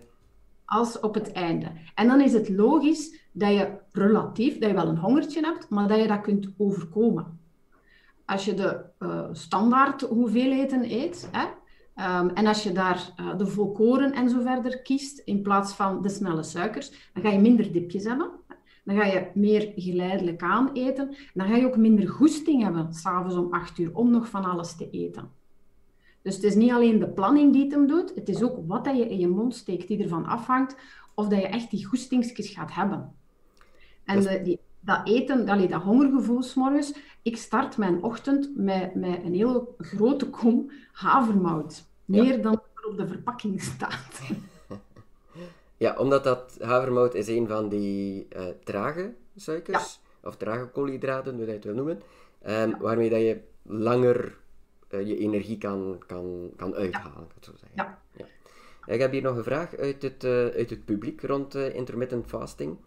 Als 0.65 0.99
op 0.99 1.13
het 1.13 1.31
einde. 1.31 1.71
En 1.95 2.07
dan 2.07 2.21
is 2.21 2.33
het 2.33 2.49
logisch 2.49 3.19
dat 3.31 3.49
je 3.49 3.71
relatief, 3.91 4.59
dat 4.59 4.69
je 4.69 4.75
wel 4.75 4.87
een 4.87 4.97
hongertje 4.97 5.41
hebt, 5.41 5.69
maar 5.69 5.87
dat 5.87 5.99
je 5.99 6.07
dat 6.07 6.21
kunt 6.21 6.53
overkomen. 6.57 7.39
Als 8.25 8.45
je 8.45 8.53
de 8.53 8.83
uh, 8.99 9.27
standaard 9.31 10.01
hoeveelheden 10.01 10.91
eet, 10.91 11.29
hè, 11.31 11.45
um, 11.95 12.29
en 12.29 12.47
als 12.47 12.63
je 12.63 12.71
daar 12.71 13.13
uh, 13.19 13.37
de 13.37 13.47
volkoren 13.47 14.13
en 14.13 14.29
zo 14.29 14.41
verder 14.41 14.81
kiest, 14.81 15.21
in 15.25 15.41
plaats 15.41 15.73
van 15.73 16.01
de 16.01 16.09
snelle 16.09 16.43
suikers, 16.43 17.09
dan 17.13 17.23
ga 17.23 17.29
je 17.29 17.39
minder 17.39 17.71
dipjes 17.71 18.03
hebben. 18.03 18.31
Dan 18.83 18.95
ga 18.95 19.05
je 19.05 19.27
meer 19.33 19.71
geleidelijk 19.75 20.41
aan 20.41 20.69
eten. 20.73 21.15
Dan 21.33 21.47
ga 21.47 21.55
je 21.55 21.65
ook 21.65 21.77
minder 21.77 22.07
goesting 22.07 22.63
hebben, 22.63 22.93
s'avonds 22.93 23.35
om 23.35 23.53
8 23.53 23.77
uur, 23.77 23.95
om 23.95 24.11
nog 24.11 24.29
van 24.29 24.45
alles 24.45 24.75
te 24.75 24.89
eten. 24.89 25.31
Dus 26.21 26.35
het 26.35 26.43
is 26.43 26.55
niet 26.55 26.71
alleen 26.71 26.99
de 26.99 27.09
planning 27.09 27.53
die 27.53 27.63
het 27.63 27.71
hem 27.71 27.87
doet, 27.87 28.15
het 28.15 28.29
is 28.29 28.43
ook 28.43 28.57
wat 28.67 28.85
dat 28.85 28.97
je 28.97 29.09
in 29.09 29.19
je 29.19 29.27
mond 29.27 29.55
steekt 29.55 29.87
die 29.87 30.03
ervan 30.03 30.25
afhangt 30.25 30.75
of 31.15 31.27
dat 31.27 31.39
je 31.39 31.47
echt 31.47 31.71
die 31.71 31.85
goestingsjes 31.85 32.49
gaat 32.49 32.73
hebben. 32.73 33.15
En 34.05 34.21
de, 34.21 34.41
die, 34.43 34.59
dat 34.85 35.01
eten, 35.03 35.45
dat, 35.45 35.69
dat 35.69 35.81
hongergevoel 35.81 36.43
s 36.43 36.53
morgens, 36.53 36.93
ik 37.21 37.37
start 37.37 37.77
mijn 37.77 38.03
ochtend 38.03 38.49
met, 38.55 38.95
met 38.95 39.23
een 39.23 39.33
hele 39.33 39.67
grote 39.77 40.29
kom 40.29 40.71
havermout. 40.91 41.83
Meer 42.05 42.41
dan 42.41 42.53
er 42.53 42.89
op 42.89 42.97
de 42.97 43.07
verpakking 43.07 43.61
staat. 43.61 44.21
Ja, 45.77 45.95
omdat 45.97 46.23
dat 46.23 46.57
havermout 46.61 47.13
is 47.13 47.27
een 47.27 47.47
van 47.47 47.69
die 47.69 48.27
uh, 48.35 48.43
trage 48.63 49.13
suikers, 49.35 49.99
of 50.21 50.35
trage 50.35 50.65
koolhydraten, 50.65 51.35
hoe 51.35 51.45
je 51.45 51.51
het 51.51 51.63
wil 51.63 51.73
noemen, 51.73 52.01
um, 52.47 52.77
waarmee 52.79 53.09
dat 53.09 53.19
je 53.19 53.41
langer 53.61 54.37
uh, 54.89 55.07
je 55.07 55.17
energie 55.17 55.57
kan, 55.57 56.03
kan, 56.07 56.51
kan 56.55 56.75
uithalen. 56.75 57.27
Zo 57.39 57.51
zeggen. 57.55 57.97
Ja. 58.15 58.27
Ik 58.85 58.99
heb 58.99 59.11
hier 59.11 59.21
nog 59.21 59.35
een 59.35 59.43
vraag 59.43 59.75
uit 59.75 60.01
het, 60.01 60.23
uh, 60.23 60.31
uit 60.31 60.69
het 60.69 60.85
publiek 60.85 61.21
rond 61.21 61.55
intermittent 61.55 62.27
fasting. 62.27 62.77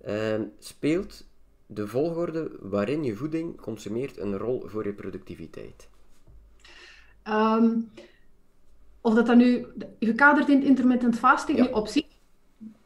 Ehm, 0.00 0.42
speelt 0.58 1.26
de 1.74 1.86
volgorde 1.86 2.50
waarin 2.60 3.04
je 3.04 3.14
voeding 3.14 3.60
consumeert 3.60 4.18
een 4.18 4.38
rol 4.38 4.62
voor 4.66 4.86
je 4.86 4.92
productiviteit? 4.92 5.88
Um, 7.28 7.90
of 9.00 9.14
dat 9.14 9.26
dan 9.26 9.36
nu 9.36 9.66
gekaderd 9.98 10.48
in 10.48 10.62
intermittent 10.62 11.18
fasting, 11.18 11.58
ja. 11.58 11.66
op 11.66 11.86
zich 11.86 12.04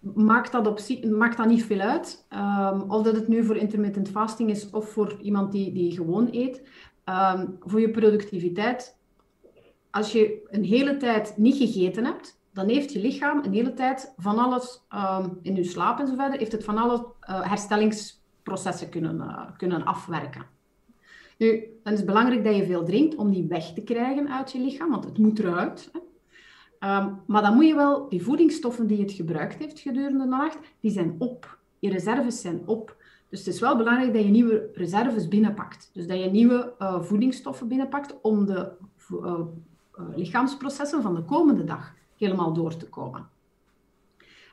maakt 0.00 0.52
dat, 0.52 0.66
op, 0.66 0.80
maakt 1.10 1.36
dat 1.36 1.46
niet 1.46 1.64
veel 1.64 1.80
uit. 1.80 2.26
Um, 2.30 2.90
of 2.90 3.02
dat 3.02 3.14
het 3.14 3.28
nu 3.28 3.44
voor 3.44 3.56
intermittent 3.56 4.08
fasting 4.08 4.50
is 4.50 4.70
of 4.70 4.88
voor 4.88 5.18
iemand 5.22 5.52
die, 5.52 5.72
die 5.72 5.92
gewoon 5.92 6.28
eet. 6.30 6.62
Um, 7.04 7.56
voor 7.60 7.80
je 7.80 7.90
productiviteit, 7.90 8.96
als 9.90 10.12
je 10.12 10.46
een 10.50 10.64
hele 10.64 10.96
tijd 10.96 11.36
niet 11.36 11.56
gegeten 11.56 12.04
hebt, 12.04 12.40
dan 12.52 12.68
heeft 12.68 12.92
je 12.92 13.00
lichaam 13.00 13.44
een 13.44 13.52
hele 13.52 13.74
tijd 13.74 14.14
van 14.16 14.38
alles 14.38 14.82
um, 14.94 15.38
in 15.42 15.54
je 15.54 15.64
slaap 15.64 15.98
en 15.98 16.06
zo 16.06 16.14
verder, 16.14 16.38
heeft 16.38 16.52
het 16.52 16.64
van 16.64 16.78
alle 16.78 17.06
uh, 17.30 17.52
herstellingsprocessen 18.48 18.88
kunnen, 18.88 19.16
uh, 19.16 19.56
kunnen 19.56 19.84
afwerken. 19.84 20.42
Nu, 21.38 21.64
dan 21.82 21.92
is 21.92 22.04
belangrijk 22.04 22.44
dat 22.44 22.56
je 22.56 22.66
veel 22.66 22.84
drinkt 22.84 23.14
om 23.14 23.30
die 23.30 23.46
weg 23.46 23.72
te 23.72 23.82
krijgen 23.82 24.28
uit 24.28 24.52
je 24.52 24.60
lichaam, 24.60 24.90
want 24.90 25.04
het 25.04 25.18
moet 25.18 25.38
eruit. 25.38 25.90
Hè. 25.92 26.00
Um, 26.80 27.20
maar 27.26 27.42
dan 27.42 27.54
moet 27.54 27.66
je 27.66 27.74
wel, 27.74 28.08
die 28.08 28.22
voedingsstoffen 28.22 28.86
die 28.86 29.00
het 29.00 29.12
gebruikt 29.12 29.58
heeft 29.58 29.80
gedurende 29.80 30.18
de 30.18 30.24
nacht, 30.24 30.58
die 30.80 30.90
zijn 30.90 31.14
op. 31.18 31.58
Je 31.78 31.90
reserves 31.90 32.40
zijn 32.40 32.62
op. 32.66 32.96
Dus 33.28 33.38
het 33.38 33.54
is 33.54 33.60
wel 33.60 33.76
belangrijk 33.76 34.12
dat 34.12 34.24
je 34.24 34.30
nieuwe 34.30 34.70
reserves 34.74 35.28
binnenpakt. 35.28 35.90
Dus 35.92 36.06
dat 36.06 36.18
je 36.18 36.30
nieuwe 36.30 36.74
uh, 36.78 37.02
voedingsstoffen 37.02 37.68
binnenpakt 37.68 38.20
om 38.20 38.46
de 38.46 38.70
uh, 39.12 39.40
lichaamsprocessen 40.14 41.02
van 41.02 41.14
de 41.14 41.22
komende 41.22 41.64
dag 41.64 41.94
helemaal 42.16 42.52
door 42.52 42.76
te 42.76 42.88
komen. 42.88 43.28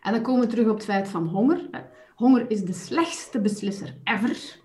En 0.01 0.13
dan 0.13 0.21
komen 0.21 0.41
we 0.41 0.47
terug 0.47 0.67
op 0.67 0.75
het 0.75 0.85
feit 0.85 1.07
van 1.07 1.27
honger. 1.27 1.69
Honger 2.15 2.45
is 2.51 2.63
de 2.63 2.73
slechtste 2.73 3.39
beslisser 3.39 3.95
ever. 4.03 4.59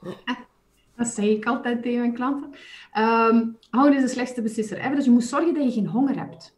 Ja. 0.00 0.36
Dat 0.96 1.06
zeg 1.06 1.24
ik 1.24 1.46
altijd 1.46 1.82
tegen 1.82 1.98
mijn 1.98 2.14
klanten. 2.14 2.54
Um, 2.98 3.56
honger 3.70 3.94
is 3.94 4.02
de 4.02 4.08
slechtste 4.08 4.42
beslisser 4.42 4.78
ever, 4.78 4.94
dus 4.94 5.04
je 5.04 5.10
moet 5.10 5.24
zorgen 5.24 5.54
dat 5.54 5.64
je 5.64 5.70
geen 5.70 5.86
honger 5.86 6.18
hebt. 6.18 6.56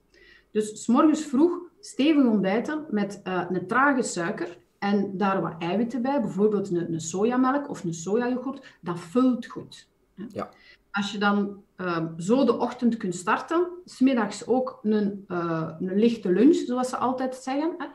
Dus 0.51 0.83
s 0.83 0.87
morgens 0.87 1.25
vroeg 1.25 1.59
stevig 1.81 2.25
ontbijten 2.25 2.85
met 2.91 3.21
uh, 3.25 3.45
een 3.49 3.67
trage 3.67 4.03
suiker 4.03 4.59
en 4.79 5.17
daar 5.17 5.43
wat 5.43 5.55
eiwitten 5.59 6.03
bij, 6.03 6.21
bijvoorbeeld 6.21 6.71
een, 6.71 6.93
een 6.93 7.01
sojamelk 7.01 7.69
of 7.71 7.85
een 7.85 7.95
sojayoghurt, 7.95 8.77
dat 8.81 9.01
vult 9.01 9.47
goed. 9.47 9.89
Ja. 10.29 10.51
Als 10.91 11.13
je 11.13 11.19
dan 11.19 11.63
uh, 11.77 12.05
zo 12.19 12.45
de 12.45 12.59
ochtend 12.59 12.97
kunt 12.97 13.15
starten, 13.15 13.69
smiddags 13.85 14.47
ook 14.47 14.79
een, 14.83 15.25
uh, 15.29 15.71
een 15.81 15.99
lichte 15.99 16.33
lunch, 16.33 16.55
zoals 16.55 16.89
ze 16.89 16.97
altijd 16.97 17.35
zeggen. 17.35 17.75
Hè? 17.79 17.87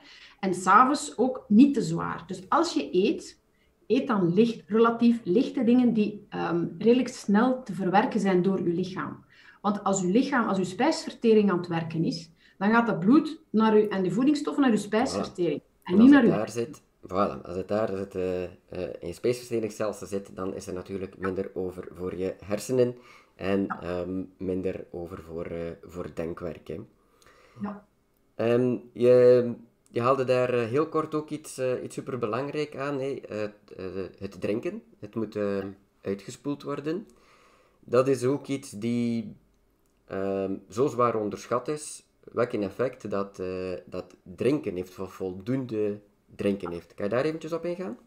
En 0.42 0.54
s'avonds 0.54 1.18
ook 1.18 1.46
niet 1.48 1.74
te 1.74 1.82
zwaar. 1.82 2.24
Dus 2.28 2.50
als 2.50 2.74
je 2.74 2.90
eet, 2.92 3.40
eet 3.88 4.08
dan 4.08 4.34
licht, 4.34 4.64
relatief 4.68 5.20
lichte 5.24 5.64
dingen 5.64 5.94
die 5.94 6.28
um, 6.36 6.76
redelijk 6.78 7.08
snel 7.08 7.64
te 7.64 7.74
verwerken 7.74 8.20
zijn 8.20 8.42
door 8.42 8.60
uw 8.60 8.74
lichaam. 8.74 9.24
Want 9.62 9.84
als 9.84 10.04
uw 10.04 10.12
lichaam, 10.12 10.48
als 10.48 10.58
uw 10.58 10.64
spijsvertering 10.64 11.52
aan 11.52 11.58
het 11.58 11.68
werken 11.68 12.04
is, 12.04 12.32
dan 12.58 12.72
gaat 12.72 12.88
het 12.88 13.00
bloed 13.00 13.40
naar 13.50 13.74
uw, 13.74 13.88
en 13.88 14.04
de 14.04 14.12
voedingsstoffen 14.12 14.64
naar 14.64 14.72
uw 14.72 14.78
spijsvertering. 14.78 15.62
En, 15.84 15.98
niet 15.98 16.10
naar 16.10 16.24
uw... 16.24 16.46
Zit, 16.46 16.82
voilà, 17.04 17.42
als 17.44 17.56
het 17.56 17.68
daar 17.68 17.90
zit, 17.98 18.16
uh, 18.16 18.44
uh, 18.44 18.50
in 19.00 19.08
je 19.08 19.14
spijsverteringsstelsel 19.14 20.08
zit, 20.08 20.36
dan 20.36 20.56
is 20.56 20.68
er 20.68 20.74
natuurlijk 20.74 21.18
minder 21.18 21.52
over 21.54 21.88
voor 21.92 22.18
je 22.18 22.36
hersenen 22.46 22.96
en 23.36 23.66
ja. 23.68 24.00
um, 24.00 24.34
minder 24.38 24.86
over 24.92 25.22
voor, 25.22 25.52
uh, 25.52 25.58
voor 25.84 26.10
denkwerk. 26.14 26.68
Hè. 26.68 26.80
Ja. 27.62 27.86
Um, 28.36 28.90
je 28.94 29.54
je 29.92 30.02
haalde 30.02 30.24
daar 30.24 30.54
eh, 30.54 30.66
heel 30.66 30.88
kort 30.88 31.16
ook 31.16 31.30
iets, 31.30 31.60
uh, 31.60 31.84
iets 31.84 31.96
superbelangrijk 31.96 32.78
aan, 32.78 33.00
hè? 33.00 33.22
Het, 34.18 34.42
drinken. 34.42 34.84
Het 35.00 35.16
moet 35.16 35.36
uh, 35.36 35.58
uitgespoeld 36.02 36.64
worden. 36.64 37.08
Dat 37.80 38.08
is 38.08 38.24
ook 38.24 38.48
iets 38.48 38.70
die 38.70 39.36
ehm, 40.06 40.56
zo 40.70 40.88
zwaar 40.88 41.16
onderschat 41.16 41.68
is, 41.68 42.04
welk 42.32 42.52
een 42.52 42.64
effect 42.64 43.10
dat, 43.10 43.42
dat 43.86 44.16
drinken 44.36 44.76
heeft, 44.76 45.00
of 45.00 45.14
voldoende 45.14 46.00
drinken 46.36 46.72
heeft. 46.72 46.94
Kan 46.94 47.06
je 47.06 47.12
daar 47.12 47.26
eventjes 47.26 47.54
op 47.54 47.66
ingaan? 47.66 47.98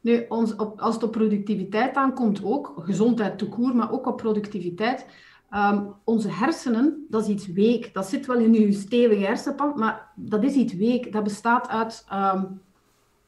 Nu, 0.00 0.24
ons, 0.28 0.56
als 0.56 0.94
het 0.94 1.04
op 1.04 1.12
productiviteit 1.12 1.94
aankomt 1.94 2.44
ook, 2.44 2.74
gezondheid 2.76 3.38
toekoer, 3.38 3.76
maar 3.76 3.92
ook 3.92 4.06
op 4.06 4.16
productiviteit, 4.16 5.06
Um, 5.54 5.94
onze 6.04 6.28
hersenen, 6.28 7.06
dat 7.08 7.22
is 7.22 7.28
iets 7.28 7.46
week. 7.46 7.94
Dat 7.94 8.06
zit 8.06 8.26
wel 8.26 8.38
in 8.38 8.54
uw 8.54 8.72
stevige 8.72 9.24
hersenpan, 9.24 9.72
maar 9.76 10.12
dat 10.14 10.44
is 10.44 10.54
iets 10.54 10.74
week. 10.74 11.12
Dat 11.12 11.22
bestaat 11.22 11.68
uit, 11.68 12.06
um, 12.12 12.60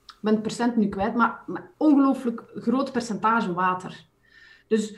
ik 0.06 0.18
ben 0.20 0.32
het 0.32 0.42
procent 0.42 0.76
nu 0.76 0.88
kwijt, 0.88 1.14
maar, 1.14 1.42
maar 1.46 1.70
ongelooflijk 1.76 2.44
groot 2.54 2.92
percentage 2.92 3.52
water. 3.52 4.06
Dus 4.66 4.96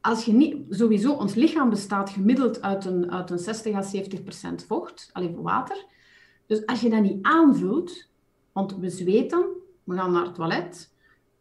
als 0.00 0.24
je 0.24 0.32
niet, 0.32 0.56
sowieso, 0.70 1.12
ons 1.12 1.34
lichaam 1.34 1.70
bestaat 1.70 2.10
gemiddeld 2.10 2.62
uit 2.62 2.84
een, 2.84 3.10
uit 3.10 3.30
een 3.30 3.38
60 3.38 3.74
à 3.74 3.82
70 3.82 4.22
procent 4.22 4.64
vocht, 4.64 5.10
alleen 5.12 5.42
water. 5.42 5.84
Dus 6.46 6.66
als 6.66 6.80
je 6.80 6.90
dat 6.90 7.02
niet 7.02 7.22
aanvult, 7.22 8.08
want 8.52 8.76
we 8.76 8.90
zweten, 8.90 9.46
we 9.84 9.94
gaan 9.94 10.12
naar 10.12 10.24
het 10.24 10.34
toilet, 10.34 10.91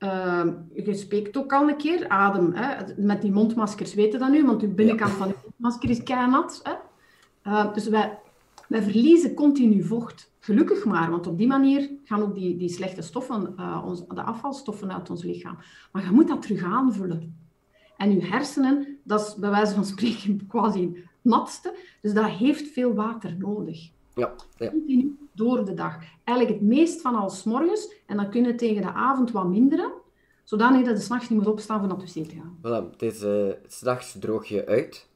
uh, 0.03 0.45
je 0.73 0.93
spreekt 0.93 1.37
ook 1.37 1.53
al 1.53 1.69
een 1.69 1.77
keer, 1.77 2.07
adem. 2.07 2.53
Hè? 2.53 2.93
Met 2.97 3.21
die 3.21 3.31
mondmaskers 3.31 3.93
weten 3.93 4.19
dat 4.19 4.29
nu, 4.29 4.45
want 4.45 4.59
de 4.59 4.67
binnenkant 4.67 5.11
van 5.11 5.27
je 5.27 5.35
mondmasker 5.43 5.89
is 5.89 6.03
keihard. 6.03 6.59
Hè? 6.63 6.73
Uh, 7.51 7.73
dus 7.73 7.87
wij, 7.87 8.19
wij 8.67 8.81
verliezen 8.81 9.33
continu 9.33 9.83
vocht. 9.83 10.31
Gelukkig 10.39 10.85
maar, 10.85 11.09
want 11.09 11.27
op 11.27 11.37
die 11.37 11.47
manier 11.47 11.89
gaan 12.03 12.21
ook 12.21 12.35
die, 12.35 12.57
die 12.57 12.69
slechte 12.69 13.01
stoffen, 13.01 13.53
uh, 13.59 13.83
ons, 13.85 14.07
de 14.07 14.21
afvalstoffen 14.21 14.93
uit 14.93 15.09
ons 15.09 15.23
lichaam. 15.23 15.57
Maar 15.91 16.03
je 16.03 16.11
moet 16.11 16.27
dat 16.27 16.41
terug 16.41 16.63
aanvullen. 16.63 17.35
En 17.97 18.11
je 18.11 18.25
hersenen, 18.25 18.99
dat 19.03 19.19
is 19.21 19.35
bij 19.35 19.49
wijze 19.49 19.73
van 19.73 19.85
spreken 19.85 20.45
quasi 20.47 20.81
het 20.81 21.07
natste, 21.21 21.75
dus 22.01 22.13
dat 22.13 22.25
heeft 22.25 22.67
veel 22.67 22.93
water 22.93 23.35
nodig. 23.37 23.89
Ja, 24.15 24.33
ja. 24.57 24.69
Continu 24.69 25.17
door 25.33 25.65
de 25.65 25.73
dag. 25.73 25.97
Eigenlijk 26.23 26.59
het 26.59 26.67
meest 26.67 27.01
van 27.01 27.15
al 27.15 27.31
morgens. 27.45 27.93
En 28.05 28.17
dan 28.17 28.29
kunnen 28.29 28.57
tegen 28.57 28.81
de 28.81 28.91
avond 28.91 29.31
wat 29.31 29.47
minderen. 29.47 29.91
Zodanig 30.43 30.85
dat 30.85 30.97
je 30.97 31.03
s'nachts 31.03 31.29
niet 31.29 31.39
moet 31.39 31.47
opstaan 31.47 31.79
van 31.79 31.87
naar 31.87 31.97
de 31.97 32.05
wc 32.05 32.27
te 32.27 32.35
gaan. 32.35 32.57
Voilà, 32.59 32.91
het 32.91 33.01
is, 33.01 33.23
uh, 33.23 33.53
s'nachts 33.67 34.19
droog 34.19 34.45
je 34.45 34.65
uit. 34.65 35.09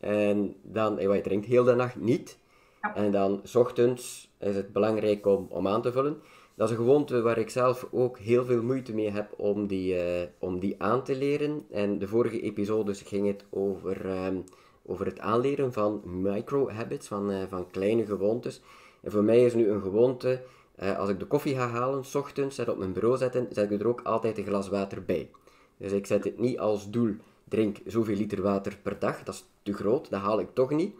En 0.00 0.54
dan, 0.62 0.98
eh, 0.98 1.14
je 1.14 1.20
drinkt 1.20 1.46
heel 1.46 1.64
de 1.64 1.74
nacht 1.74 1.96
niet. 1.96 2.38
Ja. 2.82 2.94
En 2.94 3.10
dan, 3.10 3.40
s 3.42 3.54
ochtends, 3.54 4.30
is 4.38 4.56
het 4.56 4.72
belangrijk 4.72 5.26
om, 5.26 5.46
om 5.48 5.68
aan 5.68 5.82
te 5.82 5.92
vullen. 5.92 6.16
dat 6.54 6.70
is 6.70 6.76
een 6.76 6.84
gewoonte 6.84 7.20
waar 7.20 7.38
ik 7.38 7.50
zelf 7.50 7.88
ook 7.90 8.18
heel 8.18 8.44
veel 8.44 8.62
moeite 8.62 8.94
mee 8.94 9.10
heb 9.10 9.34
om 9.36 9.66
die, 9.66 9.94
uh, 9.94 10.28
om 10.38 10.58
die 10.58 10.82
aan 10.82 11.04
te 11.04 11.16
leren. 11.16 11.66
En 11.70 11.98
de 11.98 12.08
vorige 12.08 12.40
episodes 12.40 13.02
ging 13.02 13.26
het 13.26 13.44
over, 13.50 14.24
um, 14.26 14.44
over 14.86 15.06
het 15.06 15.18
aanleren 15.18 15.72
van 15.72 16.02
micro-habits, 16.04 17.08
van, 17.08 17.30
uh, 17.30 17.42
van 17.48 17.70
kleine 17.70 18.06
gewoontes. 18.06 18.60
En 19.02 19.10
voor 19.10 19.24
mij 19.24 19.44
is 19.44 19.54
nu 19.54 19.68
een 19.68 19.82
gewoonte, 19.82 20.42
uh, 20.82 20.98
als 20.98 21.08
ik 21.08 21.18
de 21.18 21.26
koffie 21.26 21.54
ga 21.54 21.68
halen, 21.68 22.04
s 22.04 22.14
ochtends, 22.14 22.56
het 22.56 22.68
op 22.68 22.78
mijn 22.78 22.92
bureau 22.92 23.16
zetten, 23.16 23.46
zet 23.50 23.70
ik 23.70 23.80
er 23.80 23.88
ook 23.88 24.00
altijd 24.02 24.38
een 24.38 24.46
glas 24.46 24.68
water 24.68 25.04
bij. 25.04 25.30
Dus 25.76 25.92
ik 25.92 26.06
zet 26.06 26.24
het 26.24 26.38
niet 26.38 26.58
als 26.58 26.90
doel, 26.90 27.14
drink 27.44 27.76
zoveel 27.86 28.16
liter 28.16 28.42
water 28.42 28.78
per 28.82 28.98
dag, 28.98 29.22
dat 29.22 29.34
is 29.34 29.44
te 29.62 29.72
groot, 29.72 30.10
dat 30.10 30.20
haal 30.20 30.40
ik 30.40 30.48
toch 30.54 30.70
niet. 30.70 30.94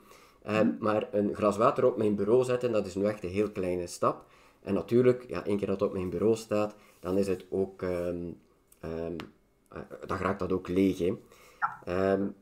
Um, 0.48 0.76
maar 0.80 1.08
een 1.12 1.34
glas 1.34 1.56
water 1.56 1.84
op 1.84 1.96
mijn 1.96 2.14
bureau 2.14 2.44
zetten, 2.44 2.72
dat 2.72 2.86
is 2.86 2.94
nu 2.94 3.04
echt 3.04 3.24
een 3.24 3.30
heel 3.30 3.50
kleine 3.50 3.86
stap. 3.86 4.24
En 4.62 4.74
natuurlijk, 4.74 5.24
ja, 5.28 5.44
één 5.44 5.56
keer 5.56 5.66
dat 5.66 5.80
het 5.80 5.88
op 5.88 5.94
mijn 5.94 6.10
bureau 6.10 6.36
staat, 6.36 6.74
dan 7.00 7.18
is 7.18 7.26
het 7.26 7.44
ook, 7.48 7.82
um, 7.82 8.38
um, 8.84 9.16
dan 10.06 10.18
raakt 10.18 10.38
dat 10.38 10.52
ook 10.52 10.68
leeg. 10.68 10.98
Hè. 10.98 11.12
Um, 12.12 12.34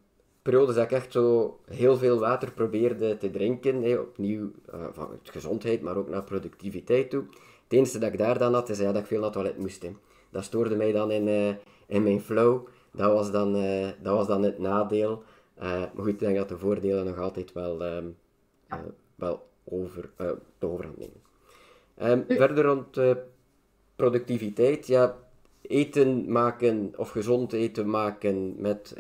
periodes 0.48 0.74
dat 0.74 0.84
ik 0.84 0.92
echt 0.92 1.12
zo 1.12 1.58
heel 1.70 1.96
veel 1.96 2.18
water 2.18 2.52
probeerde 2.52 3.16
te 3.16 3.30
drinken, 3.30 3.82
hè, 3.82 3.96
opnieuw 3.96 4.50
uh, 4.74 4.86
van 4.92 5.08
gezondheid, 5.22 5.82
maar 5.82 5.96
ook 5.96 6.08
naar 6.08 6.22
productiviteit 6.22 7.10
toe. 7.10 7.24
Het 7.62 7.72
enige 7.72 7.98
dat 7.98 8.12
ik 8.12 8.18
daar 8.18 8.38
dan 8.38 8.54
had, 8.54 8.68
is 8.68 8.78
ja, 8.78 8.92
dat 8.92 9.02
ik 9.02 9.06
veel 9.06 9.16
naar 9.16 9.24
het 9.24 9.34
toilet 9.34 9.58
moest. 9.58 9.82
Hè. 9.82 9.90
Dat 10.30 10.44
stoorde 10.44 10.76
mij 10.76 10.92
dan 10.92 11.10
in, 11.10 11.28
uh, 11.28 11.48
in 11.86 12.02
mijn 12.02 12.20
flow. 12.20 12.66
Dat 12.92 13.12
was 13.12 13.30
dan, 13.30 13.56
uh, 13.56 13.88
dat 14.02 14.16
was 14.16 14.26
dan 14.26 14.42
het 14.42 14.58
nadeel. 14.58 15.22
maar 15.58 15.90
goed, 15.96 16.08
ik 16.08 16.18
denk 16.18 16.36
dat 16.36 16.48
de 16.48 16.58
voordelen 16.58 17.04
nog 17.04 17.18
altijd 17.18 17.52
wel, 17.52 17.78
wel 19.14 19.46
over, 19.64 20.10
de 20.58 20.66
overhand 20.66 20.98
nemen. 20.98 21.20
Um, 22.02 22.24
verder 22.28 22.64
rond 22.64 23.00
productiviteit, 23.96 24.86
ja, 24.86 25.16
eten 25.62 26.32
maken 26.32 26.92
of 26.96 27.10
gezond 27.10 27.52
eten 27.52 27.90
maken 27.90 28.54
met 28.58 28.94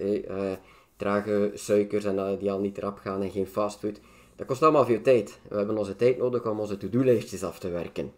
trage 0.98 1.50
suikers 1.54 2.04
en 2.04 2.38
die 2.38 2.50
al 2.50 2.60
niet 2.60 2.78
rap 2.78 2.98
gaan 2.98 3.22
en 3.22 3.30
geen 3.30 3.46
fastfood, 3.46 4.00
dat 4.36 4.46
kost 4.46 4.62
allemaal 4.62 4.84
veel 4.84 5.00
tijd. 5.02 5.40
We 5.48 5.56
hebben 5.56 5.78
onze 5.78 5.96
tijd 5.96 6.18
nodig 6.18 6.46
om 6.46 6.60
onze 6.60 6.76
to-do-lijstjes 6.76 7.44
af 7.44 7.58
te 7.58 7.70
werken. 7.70 8.12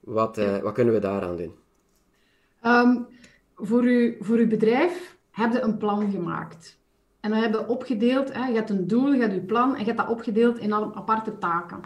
Wat, 0.00 0.36
ja. 0.36 0.60
wat 0.60 0.72
kunnen 0.72 0.94
we 0.94 1.00
daaraan 1.00 1.36
doen? 1.36 1.54
Um, 2.64 3.06
voor, 3.56 3.82
uw, 3.82 4.14
voor 4.20 4.36
uw 4.36 4.48
bedrijf 4.48 5.16
heb 5.30 5.52
je 5.52 5.60
een 5.60 5.76
plan 5.76 6.10
gemaakt. 6.10 6.78
En 7.20 7.30
dan 7.30 7.38
heb 7.40 7.52
je 7.52 7.68
opgedeeld, 7.68 8.32
hè, 8.32 8.46
je 8.46 8.54
hebt 8.54 8.70
een 8.70 8.86
doel, 8.86 9.12
je 9.12 9.20
hebt 9.20 9.34
je 9.34 9.40
plan 9.40 9.72
en 9.72 9.78
je 9.78 9.84
hebt 9.84 9.98
dat 9.98 10.08
opgedeeld 10.08 10.58
in 10.58 10.72
aparte 10.72 11.38
taken. 11.38 11.80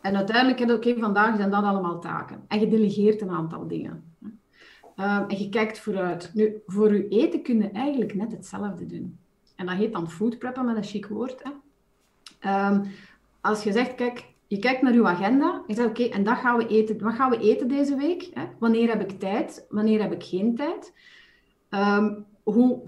En 0.00 0.16
uiteindelijk 0.16 0.58
heb 0.58 0.68
je, 0.68 0.74
oké, 0.74 0.88
okay, 0.88 1.00
vandaag 1.00 1.36
zijn 1.36 1.50
dat 1.50 1.64
allemaal 1.64 2.00
taken. 2.00 2.44
En 2.48 2.60
je 2.60 2.68
delegeert 2.68 3.20
een 3.20 3.30
aantal 3.30 3.68
dingen. 3.68 4.14
Um, 4.96 5.28
en 5.28 5.38
je 5.38 5.48
kijkt 5.48 5.78
vooruit. 5.78 6.30
Nu, 6.34 6.62
voor 6.66 6.94
je 6.94 7.08
eten 7.08 7.42
kun 7.42 7.62
je 7.62 7.70
eigenlijk 7.70 8.14
net 8.14 8.32
hetzelfde 8.32 8.86
doen. 8.86 9.18
En 9.56 9.66
dat 9.66 9.76
heet 9.76 9.92
dan 9.92 10.10
food 10.10 10.38
preppen 10.38 10.64
met 10.64 10.76
een 10.76 10.84
chic 10.84 11.06
woord. 11.06 11.42
Hè. 11.42 11.50
Um, 12.70 12.82
als 13.40 13.62
je 13.62 13.72
zegt, 13.72 13.94
kijk, 13.94 14.24
je 14.46 14.58
kijkt 14.58 14.82
naar 14.82 14.94
je 14.94 15.04
agenda. 15.04 15.62
Je 15.66 15.74
zegt, 15.74 15.88
oké, 15.88 16.04
en 16.04 16.24
dat 16.24 16.36
gaan 16.36 16.58
we 16.58 16.66
eten. 16.66 17.02
wat 17.02 17.14
gaan 17.14 17.30
we 17.30 17.38
eten 17.38 17.68
deze 17.68 17.96
week? 17.96 18.30
Hè? 18.34 18.44
Wanneer 18.58 18.88
heb 18.88 19.10
ik 19.10 19.18
tijd? 19.18 19.66
Wanneer 19.68 20.00
heb 20.00 20.12
ik 20.12 20.24
geen 20.24 20.54
tijd? 20.54 20.92
Um, 21.70 22.24
hoe, 22.42 22.82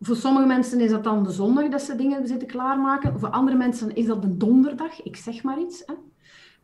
voor 0.00 0.16
sommige 0.16 0.46
mensen 0.46 0.80
is 0.80 0.90
dat 0.90 1.04
dan 1.04 1.24
de 1.24 1.30
zondag 1.30 1.68
dat 1.68 1.82
ze 1.82 1.96
dingen 1.96 2.26
zitten 2.26 2.48
klaarmaken. 2.48 3.18
Voor 3.18 3.30
andere 3.30 3.56
mensen 3.56 3.94
is 3.94 4.06
dat 4.06 4.22
de 4.22 4.36
donderdag. 4.36 5.02
Ik 5.02 5.16
zeg 5.16 5.42
maar 5.42 5.60
iets. 5.60 5.82
Hè? 5.86 5.94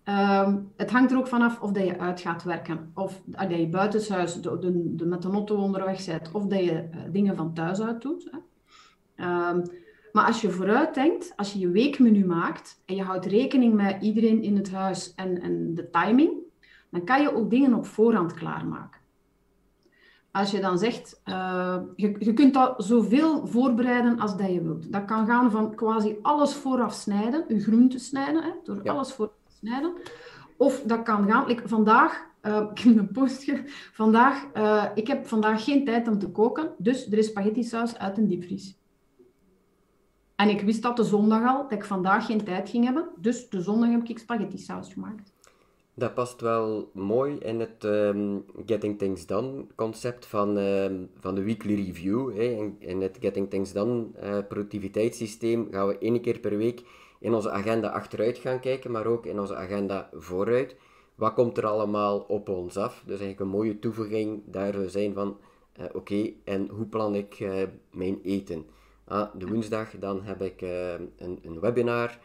Um, 0.08 0.72
het 0.76 0.90
hangt 0.90 1.10
er 1.10 1.18
ook 1.18 1.26
vanaf 1.26 1.60
of 1.60 1.72
dat 1.72 1.86
je 1.86 1.98
uit 1.98 2.20
gaat 2.20 2.42
werken, 2.42 2.90
of 2.94 3.22
dat 3.24 3.50
je 3.50 3.68
buitenshuis 3.68 4.40
de, 4.40 4.58
de, 4.58 4.94
de, 4.94 5.06
met 5.06 5.22
de 5.22 5.30
auto 5.30 5.56
onderweg 5.56 6.06
bent, 6.06 6.30
of 6.32 6.46
dat 6.46 6.64
je 6.64 6.88
uh, 6.94 7.00
dingen 7.12 7.36
van 7.36 7.54
thuis 7.54 7.80
uit 7.80 8.02
doet. 8.02 8.30
Hè. 8.30 9.50
Um, 9.50 9.62
maar 10.12 10.26
als 10.26 10.40
je 10.40 10.50
vooruit 10.50 10.94
denkt, 10.94 11.32
als 11.36 11.52
je 11.52 11.58
je 11.58 11.68
weekmenu 11.68 12.24
maakt 12.26 12.82
en 12.84 12.94
je 12.94 13.02
houdt 13.02 13.26
rekening 13.26 13.74
met 13.74 14.02
iedereen 14.02 14.42
in 14.42 14.56
het 14.56 14.72
huis 14.72 15.14
en, 15.14 15.40
en 15.40 15.74
de 15.74 15.90
timing, 15.90 16.30
dan 16.90 17.04
kan 17.04 17.22
je 17.22 17.34
ook 17.34 17.50
dingen 17.50 17.74
op 17.74 17.86
voorhand 17.86 18.34
klaarmaken. 18.34 19.00
Als 20.30 20.50
je 20.50 20.60
dan 20.60 20.78
zegt, 20.78 21.20
uh, 21.24 21.76
je, 21.96 22.16
je 22.18 22.32
kunt 22.32 22.54
dat 22.54 22.84
zoveel 22.84 23.46
voorbereiden 23.46 24.18
als 24.18 24.36
dat 24.36 24.52
je 24.52 24.62
wilt. 24.62 24.92
Dat 24.92 25.04
kan 25.04 25.26
gaan 25.26 25.50
van 25.50 25.74
quasi 25.74 26.16
alles 26.22 26.54
vooraf 26.54 26.94
snijden, 26.94 27.44
je 27.48 27.60
groenten 27.60 28.00
snijden, 28.00 28.42
hè, 28.42 28.50
door 28.64 28.80
ja. 28.82 28.92
alles 28.92 29.12
vooraf 29.12 29.34
snijden. 29.58 29.92
Of 30.56 30.82
dat 30.82 31.02
kan 31.02 31.30
gaan, 31.30 31.60
vandaag, 31.64 32.26
uh, 32.42 32.66
ik 32.74 32.78
heb 32.78 32.96
een 32.96 33.10
postje, 33.10 33.62
vandaag, 33.92 34.44
uh, 34.54 34.84
ik 34.94 35.06
heb 35.06 35.26
vandaag 35.26 35.64
geen 35.64 35.84
tijd 35.84 36.08
om 36.08 36.18
te 36.18 36.28
koken, 36.28 36.74
dus 36.78 37.06
er 37.06 37.18
is 37.18 37.26
spaghetti 37.26 37.62
saus 37.62 37.98
uit 37.98 38.18
een 38.18 38.26
diepvries. 38.26 38.78
En 40.36 40.48
ik 40.48 40.60
wist 40.60 40.82
dat 40.82 40.96
de 40.96 41.04
zondag 41.04 41.46
al, 41.46 41.62
dat 41.62 41.72
ik 41.72 41.84
vandaag 41.84 42.26
geen 42.26 42.44
tijd 42.44 42.68
ging 42.68 42.84
hebben, 42.84 43.08
dus 43.16 43.48
de 43.48 43.60
zondag 43.60 43.90
heb 43.90 44.08
ik 44.08 44.18
spaghetti 44.18 44.58
saus 44.58 44.92
gemaakt. 44.92 45.34
Dat 45.98 46.14
past 46.14 46.40
wel 46.40 46.90
mooi 46.92 47.38
in 47.38 47.60
het 47.60 47.84
um, 47.84 48.44
Getting 48.66 48.98
Things 48.98 49.26
Done 49.26 49.66
concept 49.74 50.26
van, 50.26 50.56
um, 50.56 51.10
van 51.18 51.34
de 51.34 51.42
weekly 51.42 51.74
review. 51.74 52.36
Hè. 52.36 52.42
In, 52.42 52.76
in 52.78 53.00
het 53.00 53.16
Getting 53.20 53.50
Things 53.50 53.72
Done 53.72 54.06
uh, 54.22 54.38
productiviteitssysteem 54.48 55.68
gaan 55.70 55.86
we 55.86 55.98
één 55.98 56.20
keer 56.20 56.38
per 56.38 56.56
week 56.56 56.82
in 57.26 57.34
onze 57.34 57.50
agenda 57.50 57.88
achteruit 57.88 58.38
gaan 58.38 58.60
kijken, 58.60 58.90
maar 58.90 59.06
ook 59.06 59.26
in 59.26 59.40
onze 59.40 59.56
agenda 59.56 60.08
vooruit. 60.12 60.76
Wat 61.14 61.34
komt 61.34 61.58
er 61.58 61.66
allemaal 61.66 62.18
op 62.18 62.48
ons 62.48 62.76
af? 62.76 63.02
Dus 63.06 63.18
eigenlijk 63.18 63.40
een 63.40 63.56
mooie 63.58 63.78
toevoeging 63.78 64.42
daar 64.44 64.74
zijn 64.88 65.14
van, 65.14 65.38
uh, 65.80 65.84
oké, 65.92 66.32
en 66.44 66.68
hoe 66.68 66.86
plan 66.86 67.14
ik 67.14 67.40
uh, 67.40 67.62
mijn 67.90 68.20
eten? 68.22 68.66
Ah, 69.04 69.28
de 69.34 69.46
woensdag, 69.46 69.90
dan 69.98 70.22
heb 70.22 70.42
ik 70.42 70.62
uh, 70.62 70.92
een, 70.92 71.38
een, 71.42 71.60
webinar 71.60 72.18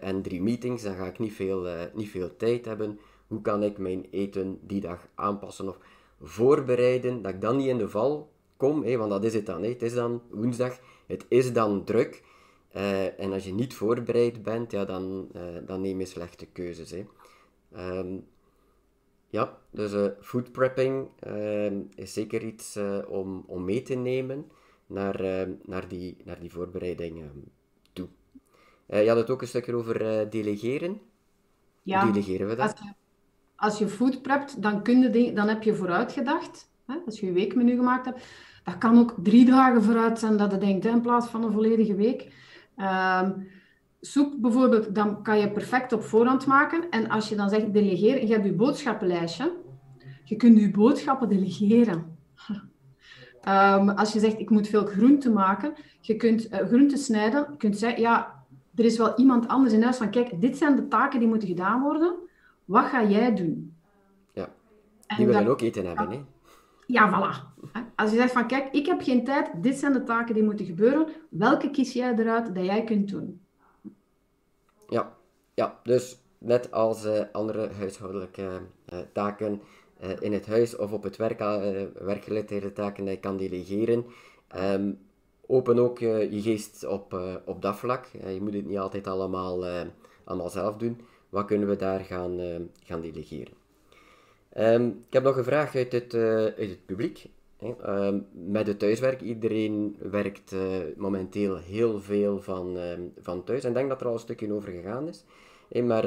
en 0.00 0.22
drie 0.22 0.42
meetings, 0.42 0.82
dan 0.82 0.94
ga 0.94 1.06
ik 1.06 1.18
niet 1.18 1.32
veel, 1.32 1.66
niet 1.94 2.10
veel 2.10 2.36
tijd 2.36 2.64
hebben. 2.64 2.98
Hoe 3.26 3.40
kan 3.40 3.62
ik 3.62 3.78
mijn 3.78 4.06
eten 4.10 4.58
die 4.62 4.80
dag 4.80 5.08
aanpassen 5.14 5.68
of 5.68 5.78
voorbereiden, 6.22 7.22
dat 7.22 7.32
ik 7.32 7.40
dan 7.40 7.56
niet 7.56 7.66
in 7.66 7.78
de 7.78 7.88
val 7.88 8.30
kom, 8.56 8.96
want 8.96 9.10
dat 9.10 9.24
is 9.24 9.34
het 9.34 9.46
dan. 9.46 9.62
Het 9.62 9.82
is 9.82 9.94
dan 9.94 10.22
woensdag, 10.30 10.78
het 11.06 11.24
is 11.28 11.52
dan 11.52 11.84
druk. 11.84 12.22
Uh, 12.76 13.20
en 13.20 13.32
als 13.32 13.44
je 13.44 13.52
niet 13.52 13.74
voorbereid 13.74 14.42
bent, 14.42 14.70
ja, 14.70 14.84
dan, 14.84 15.28
uh, 15.36 15.42
dan 15.66 15.80
neem 15.80 15.98
je 15.98 16.06
slechte 16.06 16.46
keuzes. 16.46 16.90
Hè. 16.90 17.04
Um, 17.98 18.26
ja, 19.28 19.58
dus 19.70 19.92
uh, 19.92 20.06
food 20.20 20.52
prepping 20.52 21.08
ehm, 21.18 21.80
is 21.94 22.12
zeker 22.12 22.42
iets 22.42 22.78
om, 23.08 23.44
om 23.46 23.64
mee 23.64 23.82
te 23.82 23.94
nemen 23.94 24.50
naar, 24.86 25.20
ehm, 25.20 25.50
naar, 25.64 25.88
die, 25.88 26.16
naar 26.24 26.40
die 26.40 26.52
voorbereiding 26.52 27.22
toe. 27.92 28.08
je 28.86 29.08
had 29.08 29.16
het 29.16 29.30
ook 29.30 29.40
een 29.40 29.48
stukje 29.48 29.74
over 29.74 30.30
delegeren. 30.30 31.00
Ja, 31.82 32.02
Hoe 32.02 32.12
delegeren 32.12 32.48
we 32.48 32.54
dat? 32.54 32.70
Als 32.70 32.80
je, 32.80 32.94
als 33.56 33.78
je 33.78 33.88
food 33.88 34.22
prept, 34.22 34.62
dan, 34.62 34.82
kun 34.82 35.00
je 35.00 35.32
dan 35.32 35.48
heb 35.48 35.62
je 35.62 35.74
vooruitgedacht. 35.74 36.70
Hè? 36.86 36.94
Als 37.06 37.20
je 37.20 37.26
je 37.26 37.32
weekmenu 37.32 37.76
gemaakt 37.76 38.04
hebt. 38.04 38.26
Dat 38.64 38.78
kan 38.78 38.98
ook 38.98 39.14
drie 39.22 39.44
dagen 39.44 39.82
vooruit 39.82 40.18
zijn 40.18 40.36
dat 40.36 40.50
je 40.50 40.58
denkt, 40.58 40.84
hè, 40.84 40.90
in 40.90 41.00
plaats 41.00 41.26
van 41.26 41.44
een 41.44 41.52
volledige 41.52 41.94
week. 41.94 42.32
Um, 42.82 43.46
soep 44.00 44.34
bijvoorbeeld, 44.40 44.94
dan 44.94 45.22
kan 45.22 45.38
je 45.38 45.50
perfect 45.50 45.92
op 45.92 46.02
voorhand 46.02 46.46
maken. 46.46 46.90
En 46.90 47.08
als 47.08 47.28
je 47.28 47.36
dan 47.36 47.48
zegt 47.48 47.72
delegeren, 47.72 48.26
je 48.26 48.32
hebt 48.32 48.44
je 48.44 48.52
boodschappenlijstje. 48.52 49.52
Je 50.24 50.36
kunt 50.36 50.58
je 50.58 50.70
boodschappen 50.70 51.28
delegeren. 51.28 52.16
Um, 53.48 53.88
als 54.00 54.12
je 54.12 54.18
zegt, 54.18 54.38
ik 54.38 54.50
moet 54.50 54.68
veel 54.68 54.86
groenten 54.86 55.32
maken, 55.32 55.74
je 56.00 56.16
kunt 56.16 56.52
uh, 56.52 56.58
groenten 56.58 56.98
snijden. 56.98 57.46
Je 57.50 57.56
kunt 57.56 57.78
zeggen, 57.78 58.00
ja, 58.00 58.44
er 58.74 58.84
is 58.84 58.98
wel 58.98 59.16
iemand 59.16 59.48
anders 59.48 59.74
in 59.74 59.82
huis 59.82 59.96
van, 59.96 60.10
kijk, 60.10 60.40
dit 60.40 60.56
zijn 60.56 60.76
de 60.76 60.88
taken 60.88 61.18
die 61.18 61.28
moeten 61.28 61.48
gedaan 61.48 61.82
worden. 61.82 62.14
Wat 62.64 62.84
ga 62.84 63.04
jij 63.04 63.34
doen? 63.34 63.74
Ja, 64.32 64.48
die 65.16 65.26
willen 65.26 65.46
ook 65.46 65.60
eten 65.60 65.86
hebben, 65.86 66.10
hè? 66.10 66.20
Ja, 66.86 67.08
voilà. 67.10 67.52
Als 67.96 68.10
je 68.10 68.16
zegt 68.16 68.32
van, 68.32 68.46
kijk, 68.46 68.72
ik 68.72 68.86
heb 68.86 69.02
geen 69.02 69.24
tijd, 69.24 69.62
dit 69.62 69.76
zijn 69.76 69.92
de 69.92 70.02
taken 70.02 70.34
die 70.34 70.42
moeten 70.42 70.66
gebeuren. 70.66 71.06
Welke 71.28 71.70
kies 71.70 71.92
jij 71.92 72.14
eruit 72.14 72.54
dat 72.54 72.64
jij 72.64 72.84
kunt 72.84 73.08
doen? 73.08 73.40
Ja, 74.88 75.16
ja 75.54 75.80
dus 75.82 76.20
net 76.38 76.72
als 76.72 77.04
uh, 77.04 77.20
andere 77.32 77.70
huishoudelijke 77.78 78.60
uh, 78.92 78.98
taken 79.12 79.60
uh, 80.02 80.10
in 80.20 80.32
het 80.32 80.46
huis 80.46 80.76
of 80.76 80.92
op 80.92 81.02
het 81.02 81.16
werk, 81.16 81.38
werkgerelateerde 81.98 82.72
taken 82.72 83.04
die 83.04 83.12
je 83.12 83.20
kan 83.20 83.36
delegeren, 83.36 84.04
um, 84.56 84.98
open 85.46 85.78
ook 85.78 85.98
je 85.98 86.40
geest 86.42 86.86
op, 86.86 87.20
op 87.44 87.62
dat 87.62 87.76
vlak. 87.76 88.06
je 88.06 88.40
moet 88.40 88.54
het 88.54 88.66
niet 88.66 88.78
altijd 88.78 89.06
allemaal, 89.06 89.64
allemaal 90.24 90.50
zelf 90.50 90.76
doen. 90.76 91.00
Wat 91.28 91.44
kunnen 91.44 91.68
we 91.68 91.76
daar 91.76 92.00
gaan, 92.00 92.40
gaan 92.84 93.00
delegeren? 93.00 93.61
Um, 94.58 94.88
ik 95.06 95.12
heb 95.12 95.22
nog 95.22 95.36
een 95.36 95.44
vraag 95.44 95.74
uit 95.74 95.92
het, 95.92 96.14
uh, 96.14 96.22
uit 96.34 96.56
het 96.56 96.86
publiek. 96.86 97.28
Um, 97.86 98.26
met 98.32 98.66
het 98.66 98.78
thuiswerk, 98.78 99.20
iedereen 99.20 99.96
werkt 99.98 100.52
uh, 100.52 100.60
momenteel 100.96 101.56
heel 101.56 102.00
veel 102.00 102.40
van, 102.40 102.76
um, 102.76 103.12
van 103.20 103.44
thuis. 103.44 103.62
En 103.62 103.68
ik 103.68 103.74
denk 103.74 103.88
dat 103.88 104.00
er 104.00 104.06
al 104.06 104.12
een 104.12 104.18
stukje 104.18 104.52
over 104.52 104.70
gegaan 104.70 105.08
is. 105.08 105.24
Maar 105.82 106.04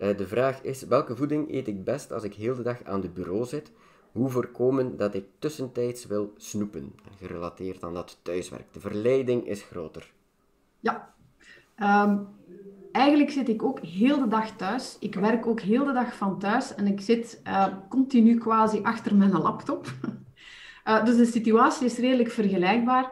Eh, 0.00 0.16
de 0.16 0.26
vraag 0.26 0.62
is, 0.62 0.82
welke 0.82 1.16
voeding 1.16 1.52
eet 1.52 1.68
ik 1.68 1.84
best 1.84 2.12
als 2.12 2.22
ik 2.22 2.34
heel 2.34 2.54
de 2.54 2.62
dag 2.62 2.84
aan 2.84 3.00
de 3.00 3.08
bureau 3.08 3.44
zit? 3.44 3.72
Hoe 4.12 4.28
voorkomen 4.28 4.96
dat 4.96 5.14
ik 5.14 5.24
tussentijds 5.38 6.06
wil 6.06 6.32
snoepen? 6.36 6.94
Gerelateerd 7.18 7.82
aan 7.82 7.94
dat 7.94 8.18
thuiswerk. 8.22 8.72
De 8.72 8.80
verleiding 8.80 9.46
is 9.46 9.62
groter. 9.62 10.12
Ja. 10.80 11.14
Ehm, 12.92 13.00
eigenlijk 13.00 13.30
zit 13.30 13.48
ik 13.48 13.62
ook 13.62 13.80
heel 13.80 14.18
de 14.18 14.28
dag 14.28 14.56
thuis. 14.56 14.96
Ik 15.00 15.14
werk 15.14 15.46
ook 15.46 15.60
heel 15.60 15.84
de 15.84 15.92
dag 15.92 16.16
van 16.16 16.38
thuis 16.38 16.74
en 16.74 16.86
ik 16.86 17.00
zit 17.00 17.40
uh, 17.46 17.66
continu 17.88 18.38
quasi 18.38 18.80
achter 18.82 19.16
mijn 19.16 19.30
laptop. 19.30 19.92
uh, 20.86 21.04
dus 21.06 21.16
de 21.16 21.24
situatie 21.24 21.86
is 21.86 21.98
redelijk 21.98 22.30
vergelijkbaar. 22.30 23.10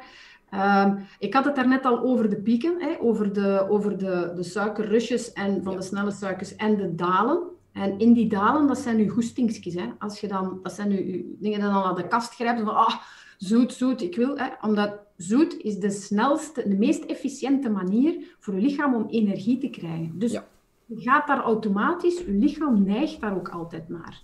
Uh, 0.54 0.92
ik 1.18 1.34
had 1.34 1.44
het 1.44 1.56
daarnet 1.56 1.84
al 1.84 2.00
over 2.00 2.30
de 2.30 2.40
pieken, 2.40 2.74
hè, 2.78 3.00
over, 3.00 3.32
de, 3.32 3.66
over 3.68 3.98
de, 3.98 4.32
de 4.36 4.42
suikerrushes 4.42 5.32
en 5.32 5.62
van 5.62 5.76
de 5.76 5.82
snelle 5.82 6.10
suikers 6.10 6.56
en 6.56 6.76
de 6.76 6.94
dalen. 6.94 7.42
En 7.72 7.98
in 7.98 8.12
die 8.12 8.28
dalen, 8.28 8.66
dat 8.66 8.78
zijn 8.78 8.98
uw 8.98 9.10
goestingsjes. 9.10 9.74
Hè. 9.74 9.86
Als 9.98 10.20
je 10.20 10.28
dan, 10.28 10.58
dat 10.62 10.72
zijn 10.72 10.90
uw, 10.90 11.22
dingen 11.38 11.38
die 11.40 11.58
dan 11.58 11.82
aan 11.82 11.94
de 11.94 12.08
kast 12.08 12.34
grijpt 12.34 12.60
van 12.60 12.76
ah, 12.76 12.94
zoet, 13.38 13.72
zoet, 13.72 14.02
ik 14.02 14.16
wil. 14.16 14.36
Hè, 14.36 14.46
omdat 14.60 14.98
zoet 15.16 15.58
is 15.58 15.78
de 15.78 15.90
snelste, 15.90 16.68
de 16.68 16.76
meest 16.76 17.04
efficiënte 17.04 17.70
manier 17.70 18.36
voor 18.38 18.54
je 18.54 18.60
lichaam 18.60 18.94
om 18.94 19.08
energie 19.08 19.58
te 19.58 19.68
krijgen. 19.68 20.18
Dus 20.18 20.32
ja. 20.32 20.46
je 20.86 21.00
gaat 21.00 21.26
daar 21.26 21.42
automatisch, 21.42 22.18
je 22.18 22.32
lichaam 22.32 22.82
neigt 22.82 23.20
daar 23.20 23.36
ook 23.36 23.48
altijd 23.48 23.88
naar. 23.88 24.22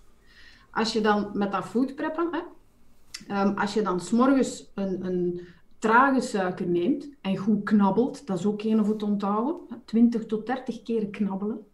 Als 0.70 0.92
je 0.92 1.00
dan 1.00 1.30
met 1.32 1.52
dat 1.52 1.64
food 1.64 1.94
preppen, 1.94 2.28
hè, 2.30 2.40
um, 3.42 3.58
als 3.58 3.74
je 3.74 3.82
dan 3.82 4.00
s'morgens 4.00 4.70
een, 4.74 5.04
een 5.04 5.40
trage 5.78 6.20
suiker 6.20 6.66
neemt 6.66 7.08
en 7.20 7.36
goed 7.36 7.64
knabbelt, 7.64 8.26
dat 8.26 8.38
is 8.38 8.46
ook 8.46 8.62
een 8.62 8.84
voor 8.84 8.96
te 8.96 9.04
onthouden, 9.04 9.56
20 9.84 10.26
tot 10.26 10.46
30 10.46 10.82
keer 10.82 11.06
knabbelen. 11.06 11.66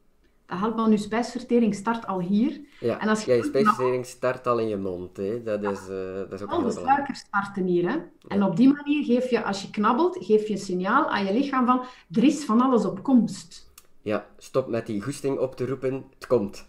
Helpt 0.59 0.91
je 0.91 0.97
spijsvertering 0.97 1.75
start 1.75 2.07
al 2.07 2.21
hier. 2.21 2.61
Ja, 2.81 3.01
en 3.01 3.09
als 3.09 3.25
je, 3.25 3.31
ja, 3.31 3.37
je 3.37 3.45
spijsvertering 3.45 4.07
start 4.07 4.47
al 4.47 4.59
in 4.59 4.69
je 4.69 4.77
mond. 4.77 5.17
Hè. 5.17 5.43
Dat, 5.43 5.63
is, 5.63 5.89
uh, 5.91 6.15
dat 6.15 6.33
is 6.33 6.43
ook 6.43 6.51
Al 6.51 6.63
de 6.63 6.71
suiker 6.71 7.17
starten 7.17 7.65
hier. 7.65 7.91
Hè. 7.91 7.97
En 8.29 8.43
op 8.43 8.57
die 8.57 8.73
manier 8.73 9.05
geef 9.05 9.31
je, 9.31 9.45
als 9.45 9.63
je 9.63 9.71
knabbelt, 9.71 10.17
geef 10.21 10.47
je 10.47 10.53
een 10.53 10.59
signaal 10.59 11.09
aan 11.09 11.25
je 11.25 11.33
lichaam 11.33 11.67
van 11.67 11.85
er 12.11 12.25
is 12.25 12.45
van 12.45 12.61
alles 12.61 12.85
op 12.85 13.03
komst. 13.03 13.73
Ja, 14.03 14.27
stop 14.39 14.69
met 14.69 14.87
die 14.87 15.03
goesting 15.03 15.39
op 15.39 15.57
te 15.57 15.67
roepen, 15.67 16.05
het 16.15 16.27
komt. 16.27 16.69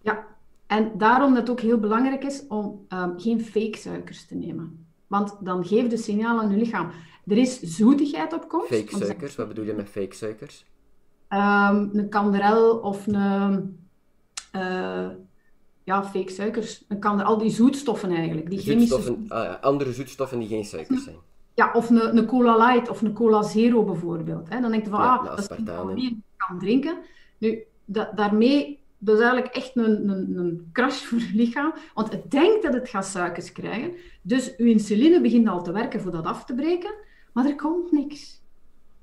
Ja, 0.00 0.26
en 0.66 0.92
daarom 0.98 1.34
dat 1.34 1.40
het 1.40 1.50
ook 1.50 1.60
heel 1.60 1.78
belangrijk 1.78 2.24
is 2.24 2.46
om 2.48 2.86
um, 2.88 3.20
geen 3.20 3.40
fake 3.40 3.76
suikers 3.76 4.26
te 4.26 4.34
nemen. 4.34 4.86
Want 5.06 5.36
dan 5.40 5.66
geeft 5.66 5.90
de 5.90 5.96
signaal 5.96 6.40
aan 6.40 6.50
je 6.50 6.56
lichaam, 6.56 6.90
er 7.26 7.36
is 7.36 7.60
zoetigheid 7.60 8.32
op 8.32 8.48
komst. 8.48 8.66
Fake 8.66 8.96
suikers, 8.96 9.36
wat 9.36 9.48
bedoel 9.48 9.64
je 9.64 9.72
met 9.72 9.88
fake 9.88 10.14
suikers? 10.14 10.64
Um, 11.32 11.90
een 11.92 12.08
kanderel 12.08 12.76
of 12.76 13.06
een... 13.06 13.78
Uh, 14.56 15.06
ja, 15.84 16.04
fake 16.04 16.30
suikers. 16.30 16.84
Een 16.88 16.98
kander, 16.98 17.26
al 17.26 17.38
die 17.38 17.50
zoetstoffen 17.50 18.10
eigenlijk. 18.10 18.50
Die 18.50 18.60
zoetstoffen, 18.60 19.14
chemische... 19.14 19.34
uh, 19.34 19.60
andere 19.60 19.92
zoetstoffen 19.92 20.38
die 20.38 20.48
geen 20.48 20.64
suikers 20.64 21.04
zijn. 21.04 21.16
Ja, 21.54 21.70
of 21.72 21.90
een, 21.90 22.16
een 22.16 22.26
cola 22.26 22.56
light 22.56 22.88
of 22.88 23.02
een 23.02 23.12
cola 23.12 23.42
zero 23.42 23.84
bijvoorbeeld. 23.84 24.48
Hè. 24.48 24.60
Dan 24.60 24.70
denk 24.70 24.84
je 24.84 24.90
van, 24.90 25.00
ja, 25.00 25.16
ah, 25.16 25.24
dat 25.24 25.38
is 25.38 25.46
je 25.94 26.16
kan 26.36 26.58
drinken. 26.58 26.98
Nu, 27.38 27.62
da 27.84 28.12
daarmee 28.14 28.78
dat 29.02 29.18
is 29.18 29.22
eigenlijk 29.22 29.54
echt 29.54 29.76
een, 29.76 30.08
een, 30.08 30.36
een 30.36 30.68
crash 30.72 31.02
voor 31.02 31.18
het 31.18 31.32
lichaam, 31.32 31.72
want 31.94 32.12
het 32.12 32.30
denkt 32.30 32.62
dat 32.62 32.74
het 32.74 32.88
gaat 32.88 33.06
suikers 33.06 33.52
krijgen. 33.52 33.92
Dus 34.22 34.56
uw 34.56 34.66
insuline 34.66 35.20
begint 35.20 35.48
al 35.48 35.62
te 35.62 35.72
werken 35.72 36.00
voor 36.00 36.12
dat 36.12 36.24
af 36.24 36.44
te 36.44 36.54
breken, 36.54 36.94
maar 37.32 37.46
er 37.46 37.56
komt 37.56 37.92
niks. 37.92 38.39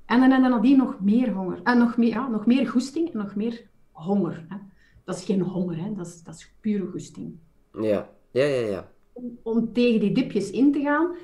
En 0.08 0.20
dan 0.20 0.30
hebben 0.30 0.50
nadien 0.50 0.76
nog 0.76 1.00
meer 1.00 1.32
honger. 1.32 1.60
En 1.62 1.78
nog 1.78 1.96
meer, 1.96 2.08
ja, 2.08 2.28
nog 2.28 2.46
meer 2.46 2.66
goesting 2.66 3.12
en 3.12 3.18
nog 3.18 3.34
meer 3.34 3.62
honger. 3.90 4.44
Hè. 4.48 4.56
Dat 5.04 5.16
is 5.16 5.24
geen 5.24 5.40
honger, 5.40 5.76
hè. 5.76 5.94
Dat, 5.94 6.06
is, 6.06 6.22
dat 6.22 6.34
is 6.34 6.52
pure 6.60 6.86
goesting. 6.86 7.36
Ja, 7.80 8.08
ja, 8.30 8.44
ja. 8.44 8.66
ja. 8.66 8.88
Om, 9.12 9.38
om 9.42 9.72
tegen 9.72 10.00
die 10.00 10.12
dipjes 10.12 10.50
in 10.50 10.72
te 10.72 10.80
gaan, 10.80 11.14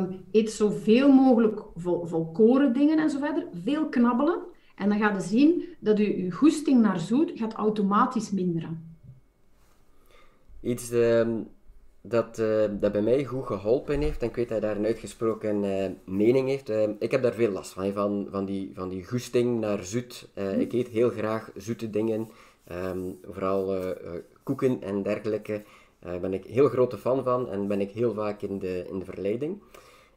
um, 0.00 0.24
eet 0.30 0.50
zoveel 0.50 1.12
mogelijk 1.12 1.62
vol, 1.76 2.06
volkoren 2.06 2.72
dingen 2.72 2.98
en 2.98 3.10
zo 3.10 3.18
verder. 3.18 3.46
Veel 3.64 3.88
knabbelen. 3.88 4.38
En 4.74 4.88
dan 4.88 4.98
gaat 4.98 5.22
je 5.22 5.28
zien 5.28 5.64
dat 5.80 5.98
je, 5.98 6.24
je 6.24 6.30
goesting 6.30 6.80
naar 6.80 7.00
zoet 7.00 7.32
gaat 7.34 7.52
automatisch 7.52 8.30
minderen. 8.30 8.96
Iets 10.60 10.92
uh, 10.92 11.28
dat, 12.02 12.38
uh, 12.38 12.64
dat 12.70 12.92
bij 12.92 13.02
mij 13.02 13.24
goed 13.24 13.46
geholpen 13.46 14.00
heeft, 14.00 14.22
en 14.22 14.28
ik 14.28 14.36
weet 14.36 14.48
dat 14.48 14.60
hij 14.60 14.68
daar 14.68 14.78
een 14.78 14.86
uitgesproken 14.86 15.64
uh, 15.64 15.86
mening 16.04 16.48
heeft. 16.48 16.70
Uh, 16.70 16.88
ik 16.98 17.10
heb 17.10 17.22
daar 17.22 17.34
veel 17.34 17.50
last 17.50 17.72
van, 17.72 17.92
van, 17.92 18.28
van, 18.30 18.44
die, 18.44 18.70
van 18.74 18.88
die 18.88 19.06
goesting 19.06 19.60
naar 19.60 19.84
zoet. 19.84 20.28
Mm. 20.34 20.48
Ik 20.48 20.72
eet 20.72 20.88
heel 20.88 21.10
graag 21.10 21.50
zoete 21.56 21.90
dingen, 21.90 22.28
um, 22.72 23.18
vooral 23.22 23.94
koeken 24.42 24.82
en 24.82 25.02
dergelijke. 25.02 25.62
Daar 25.98 26.20
ben 26.20 26.32
ik 26.32 26.44
heel 26.44 26.68
grote 26.68 26.98
fan 26.98 27.24
van 27.24 27.50
en 27.50 27.68
ben 27.68 27.80
ik 27.80 27.90
heel 27.90 28.14
vaak 28.14 28.42
in 28.42 28.58
de, 28.58 28.86
in 28.88 28.98
de 28.98 29.04
verleiding. 29.04 29.62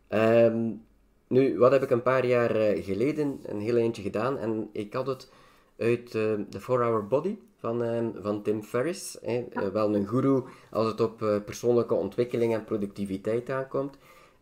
Um, 0.09 0.81
nu, 1.27 1.57
wat 1.57 1.71
heb 1.71 1.83
ik 1.83 1.89
een 1.89 2.01
paar 2.01 2.25
jaar 2.25 2.55
eh, 2.55 2.83
geleden 2.83 3.39
een 3.43 3.59
heel 3.59 3.75
eentje 3.75 4.01
gedaan 4.01 4.37
en 4.37 4.69
ik 4.71 4.93
had 4.93 5.07
het 5.07 5.31
uit 5.77 6.11
de 6.11 6.59
4-Hour 6.59 7.07
Body 7.07 7.37
van, 7.65 7.83
uh, 7.83 8.07
van 8.21 8.41
Tim 8.41 8.63
Ferriss. 8.63 9.17
Hè. 9.21 9.71
wel 9.71 9.95
een 9.95 10.07
guru 10.07 10.43
als 10.71 10.87
het 10.87 11.01
op 11.01 11.17
persoonlijke 11.45 11.93
ontwikkeling 11.93 12.53
en 12.53 12.63
productiviteit 12.63 13.49
aankomt. 13.49 13.97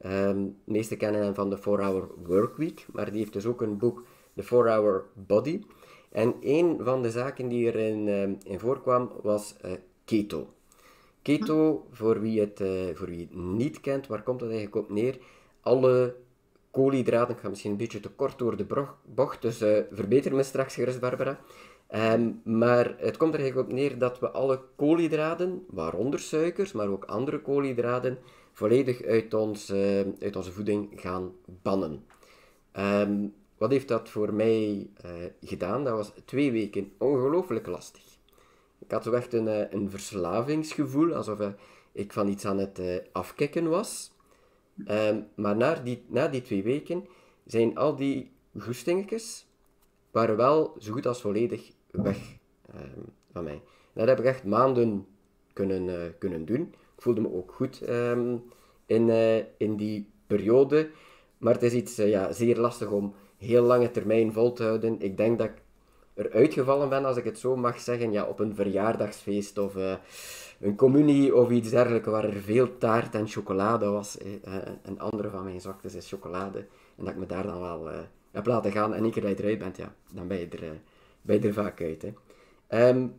Um, 0.05 0.55
de 0.65 0.71
meesten 0.71 0.97
kennen 0.97 1.21
hem 1.21 1.33
van 1.33 1.49
de 1.49 1.57
4-Hour 1.57 2.07
Workweek, 2.25 2.85
maar 2.91 3.11
die 3.11 3.19
heeft 3.19 3.33
dus 3.33 3.45
ook 3.45 3.61
een 3.61 3.77
boek, 3.77 4.03
The 4.35 4.43
4-Hour 4.43 5.05
Body. 5.13 5.61
En 6.11 6.35
een 6.41 6.77
van 6.81 7.01
de 7.01 7.11
zaken 7.11 7.47
die 7.47 7.65
erin 7.65 8.07
in 8.43 8.59
voorkwam 8.59 9.11
was 9.21 9.55
keto. 10.05 10.47
Keto, 11.21 11.85
voor 11.91 12.21
wie, 12.21 12.39
het, 12.39 12.63
voor 12.93 13.07
wie 13.07 13.19
het 13.19 13.35
niet 13.35 13.79
kent, 13.79 14.07
waar 14.07 14.23
komt 14.23 14.39
dat 14.39 14.49
eigenlijk 14.49 14.85
op 14.85 14.89
neer? 14.89 15.17
Alle 15.61 16.15
koolhydraten. 16.73 17.35
Ik 17.35 17.41
ga 17.41 17.49
misschien 17.49 17.71
een 17.71 17.77
beetje 17.77 17.99
te 17.99 18.09
kort 18.09 18.37
door 18.37 18.57
de 18.57 18.85
bocht, 19.05 19.41
dus 19.41 19.61
uh, 19.61 19.77
verbeter 19.91 20.35
me 20.35 20.43
straks 20.43 20.73
gerust, 20.73 20.99
Barbara. 20.99 21.39
Um, 21.95 22.41
maar 22.43 22.95
het 22.97 23.17
komt 23.17 23.33
er 23.33 23.39
eigenlijk 23.39 23.69
op 23.69 23.75
neer 23.75 23.97
dat 23.97 24.19
we 24.19 24.29
alle 24.31 24.61
koolhydraten, 24.75 25.65
waaronder 25.69 26.19
suikers, 26.19 26.71
maar 26.71 26.87
ook 26.87 27.05
andere 27.05 27.41
koolhydraten, 27.41 28.17
volledig 28.51 29.03
uit, 29.03 29.33
ons, 29.33 29.69
uh, 29.69 29.99
uit 30.19 30.35
onze 30.35 30.51
voeding 30.51 30.89
gaan 30.95 31.31
bannen. 31.45 32.05
Um, 32.73 33.33
wat 33.57 33.71
heeft 33.71 33.87
dat 33.87 34.09
voor 34.09 34.33
mij 34.33 34.89
uh, 35.05 35.11
gedaan? 35.41 35.83
Dat 35.83 35.95
was 35.95 36.11
twee 36.25 36.51
weken 36.51 36.91
ongelooflijk 36.97 37.67
lastig. 37.67 38.03
Ik 38.79 38.91
had 38.91 39.03
zo 39.03 39.11
echt 39.11 39.33
een, 39.33 39.75
een 39.75 39.89
verslavingsgevoel, 39.89 41.13
alsof 41.13 41.39
ik 41.91 42.13
van 42.13 42.27
iets 42.27 42.45
aan 42.45 42.57
het 42.57 42.81
afkicken 43.11 43.69
was. 43.69 44.11
Ehm, 44.85 45.21
maar 45.35 45.55
na 45.55 45.75
die, 45.75 46.03
na 46.07 46.27
die 46.27 46.41
twee 46.41 46.63
weken 46.63 47.07
zijn 47.45 47.77
al 47.77 47.95
die 47.95 48.31
goestingetjes 48.57 49.45
waren 50.11 50.37
wel 50.37 50.75
zo 50.79 50.91
goed 50.91 51.05
als 51.05 51.21
volledig 51.21 51.71
weg 52.01 52.17
ehm, 52.73 52.99
van 53.31 53.43
mij. 53.43 53.61
Dat 53.93 54.07
heb 54.07 54.19
ik 54.19 54.25
echt 54.25 54.43
maanden 54.43 55.05
kunnen, 55.53 55.87
uh, 55.87 55.95
kunnen 56.17 56.45
doen. 56.45 56.61
Ik 56.95 57.01
voelde 57.01 57.21
me 57.21 57.33
ook 57.33 57.51
goed 57.51 57.89
um, 57.89 58.43
in, 58.85 59.07
uh, 59.07 59.37
in 59.57 59.75
die 59.75 60.09
periode. 60.27 60.89
Maar 61.37 61.53
het 61.53 61.63
is 61.63 61.73
iets 61.73 61.99
uh, 61.99 62.09
ja, 62.09 62.31
zeer 62.31 62.57
lastig 62.57 62.89
om 62.89 63.13
heel 63.37 63.63
lange 63.63 63.91
termijn 63.91 64.33
vol 64.33 64.53
te 64.53 64.63
houden. 64.63 65.01
Ik 65.01 65.17
denk 65.17 65.37
dat 65.37 65.47
ik 65.47 65.61
eruit 66.13 66.53
gevallen 66.53 66.89
ben, 66.89 67.05
als 67.05 67.17
ik 67.17 67.23
het 67.23 67.39
zo 67.39 67.55
mag 67.55 67.79
zeggen, 67.79 68.11
ja, 68.11 68.25
op 68.25 68.39
een 68.39 68.55
verjaardagsfeest 68.55 69.57
of 69.57 69.75
een 70.63 70.75
communie 70.75 71.35
of 71.35 71.49
iets 71.49 71.69
dergelijks 71.69 72.07
waar 72.07 72.23
er 72.23 72.41
veel 72.41 72.77
taart 72.77 73.15
en 73.15 73.27
chocolade 73.27 73.85
was. 73.85 74.17
Eh, 74.17 74.53
een 74.83 74.99
andere 74.99 75.29
van 75.29 75.43
mijn 75.43 75.61
zwaktes 75.61 75.93
is 75.93 76.09
chocolade. 76.09 76.59
En 76.95 77.05
dat 77.05 77.13
ik 77.13 77.19
me 77.19 77.25
daar 77.25 77.43
dan 77.43 77.59
wel 77.59 77.89
eh, 77.89 77.99
heb 78.31 78.45
laten 78.45 78.71
gaan. 78.71 78.93
En 78.93 79.03
één 79.03 79.11
keer 79.11 79.21
dat 79.21 79.39
eruit 79.39 79.59
bent, 79.59 79.77
ja, 79.77 79.93
dan 80.11 80.27
ben 80.27 80.39
je 80.39 80.47
er, 80.47 80.81
je 81.23 81.39
er 81.39 81.53
vaak 81.53 81.81
uit. 81.81 82.01
Hè. 82.01 82.89
Um, 82.89 83.13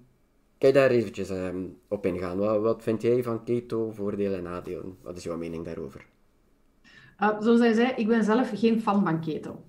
kan 0.58 0.68
je 0.68 0.72
daar 0.72 0.90
eventjes 0.90 1.30
um, 1.30 1.76
op 1.88 2.06
ingaan? 2.06 2.38
Wat, 2.38 2.60
wat 2.60 2.82
vind 2.82 3.02
jij 3.02 3.22
van 3.22 3.44
keto, 3.44 3.90
voordelen 3.90 4.38
en 4.38 4.44
nadelen? 4.44 4.96
Wat 5.02 5.16
is 5.16 5.24
jouw 5.24 5.36
mening 5.36 5.64
daarover? 5.64 6.06
Uh, 7.20 7.40
zoals 7.40 7.60
hij 7.60 7.72
zei, 7.72 7.92
ik 7.96 8.06
ben 8.06 8.24
zelf 8.24 8.50
geen 8.54 8.80
fan 8.80 9.04
van 9.04 9.20
keto. 9.20 9.64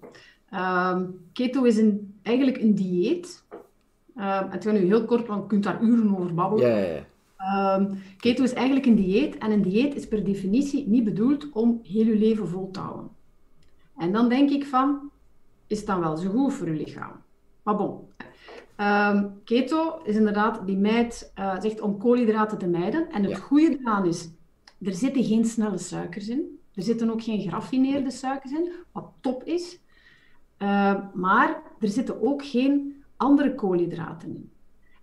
Um, 0.54 1.19
keto 1.34 1.63
is 1.63 1.78
een, 1.78 2.19
eigenlijk 2.21 2.58
een 2.58 2.76
dieet. 2.76 3.43
Uh, 4.15 4.52
het 4.52 4.63
gaat 4.63 4.74
nu 4.74 4.80
heel 4.80 5.06
kort, 5.06 5.28
want 5.28 5.41
je 5.41 5.48
kunt 5.48 5.63
daar 5.63 5.82
uren 5.82 6.17
over 6.17 6.34
babbelen. 6.34 6.69
Ja, 6.69 6.78
ja, 6.78 6.93
ja. 6.93 7.76
Um, 7.80 7.98
keto 8.17 8.43
is 8.43 8.54
eigenlijk 8.54 8.86
een 8.86 8.95
dieet 8.95 9.38
en 9.38 9.52
een 9.52 9.62
dieet 9.62 9.95
is 9.95 10.08
per 10.08 10.24
definitie 10.24 10.88
niet 10.88 11.04
bedoeld 11.04 11.50
om 11.52 11.80
heel 11.84 12.06
je 12.06 12.17
leven 12.17 12.48
vol 12.48 12.71
te 12.71 12.80
houden. 12.80 13.10
En 13.98 14.12
dan 14.12 14.30
denk 14.30 14.50
ik 14.50 14.65
van, 14.65 15.12
is 15.67 15.78
het 15.78 15.88
dan 15.88 16.00
wel 16.00 16.17
zo 16.17 16.30
goed 16.30 16.54
voor 16.54 16.67
je 16.67 16.74
lichaam? 16.74 17.24
Maar 17.65 17.75
bon. 17.75 17.99
Um, 18.78 19.41
keto 19.43 19.99
is 20.04 20.15
inderdaad, 20.15 20.67
die 20.67 20.78
meid 20.78 21.32
uh, 21.39 21.60
zegt 21.60 21.82
om 21.82 21.97
koolhydraten 21.97 22.58
te 22.58 22.67
mijden. 22.67 23.12
En 23.12 23.23
het 23.23 23.32
ja. 23.32 23.38
goede 23.38 23.78
eraan 23.80 24.06
is, 24.06 24.30
er 24.82 24.93
zitten 24.93 25.23
geen 25.23 25.45
snelle 25.45 25.78
suikers 25.78 26.28
in. 26.28 26.60
Er 26.73 26.84
zitten 26.84 27.10
ook 27.10 27.23
geen 27.23 27.41
geraffineerde 27.41 28.12
suikers 28.12 28.51
in, 28.51 28.71
wat 28.91 29.12
top 29.19 29.43
is. 29.43 29.80
Uh, 30.60 30.95
maar 31.13 31.62
er 31.80 31.88
zitten 31.88 32.21
ook 32.21 32.45
geen 32.45 33.04
andere 33.17 33.56
koolhydraten 33.56 34.30
in. 34.30 34.51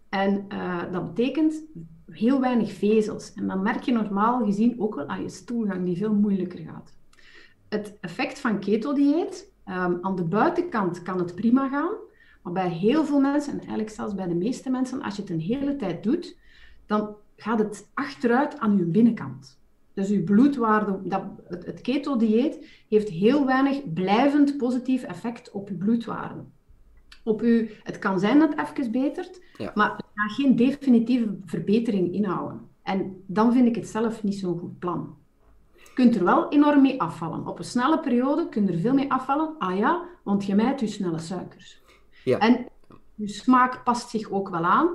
En 0.09 0.49
dat 0.93 1.15
betekent 1.15 1.63
heel 2.11 2.41
weinig 2.41 2.73
vezels. 2.73 3.33
En 3.35 3.47
dan 3.47 3.63
merk 3.63 3.83
je 3.83 3.93
normaal 3.93 4.45
gezien 4.45 4.81
ook 4.81 4.95
wel 4.95 5.07
aan 5.07 5.23
je 5.23 5.29
stoelgang 5.29 5.85
die 5.85 5.97
veel 5.97 6.15
moeilijker 6.15 6.59
gaat. 6.59 6.93
Het 7.69 7.99
effect 8.01 8.41
van 8.41 8.59
keto-dieet, 8.59 9.53
um, 9.67 9.99
aan 10.01 10.17
de 10.17 10.25
buitenkant 10.25 11.03
kan 11.03 11.19
het 11.19 11.35
prima 11.35 11.69
gaan, 11.69 11.95
maar 12.43 12.53
bij 12.53 12.69
heel 12.69 13.05
veel 13.05 13.21
mensen, 13.21 13.53
en 13.53 13.59
eigenlijk 13.59 13.91
zelfs 13.91 14.15
bij 14.15 14.27
de 14.27 14.35
meeste 14.35 14.71
mensen, 14.71 15.03
als 15.03 15.17
je 15.17 15.23
het 15.23 15.31
een 15.31 15.41
hele 15.41 15.77
tijd 15.77 16.03
doet, 16.03 16.39
dan 16.87 17.15
gaat 17.37 17.59
het 17.59 17.91
achteruit 17.95 18.59
aan 18.59 18.77
je 18.77 18.85
binnenkant. 18.85 19.61
Dus 19.95 20.11
uw 20.11 20.25
bloedwaarde, 20.25 21.01
dat, 21.05 21.23
het, 21.49 21.67
het 21.67 21.81
keto-dieet 21.81 22.85
heeft 22.89 23.09
heel 23.09 23.47
weinig 23.47 23.93
blijvend 23.93 24.57
positief 24.57 25.03
effect 25.03 25.51
op 25.51 25.69
uw 25.69 25.77
bloedwaarde. 25.77 26.45
Op 27.25 27.43
u, 27.43 27.71
het 27.83 27.99
kan 27.99 28.21
zijn 28.21 28.39
dat 28.39 28.55
het 28.55 28.69
even 28.69 28.93
betert, 28.93 29.41
maar 29.75 29.91
het 29.91 30.07
gaat 30.15 30.33
geen 30.33 30.57
definitieve 30.57 31.37
verbetering 31.45 32.13
inhouden. 32.13 32.61
En 32.83 33.23
dan 33.27 33.53
vind 33.53 33.67
ik 33.67 33.75
het 33.75 33.89
zelf 33.89 34.23
niet 34.23 34.35
zo'n 34.35 34.59
goed 34.59 34.79
plan. 34.79 35.17
Je 35.75 35.91
kunt 35.95 36.17
er 36.17 36.25
wel 36.25 36.49
enorm 36.49 36.83
mee 36.83 37.01
afvallen. 37.01 37.47
Op 37.47 37.59
een 37.59 37.65
snelle 37.65 38.01
periode 38.01 38.49
kun 38.49 38.67
je 38.67 38.73
er 38.73 38.79
veel 38.79 38.95
mee 38.95 39.13
afvallen. 39.13 39.55
Ah 39.59 39.79
ja, 39.79 40.05
want 40.23 40.45
je 40.45 40.55
mijt 40.55 40.81
je 40.81 40.87
snelle 40.87 41.19
suikers. 41.19 41.82
Ja. 42.25 42.39
En 42.39 42.67
je 43.15 43.29
smaak 43.29 43.85
past 43.85 44.11
zich 44.11 44.31
ook 44.31 44.49
wel 44.49 44.65
aan. 44.65 44.87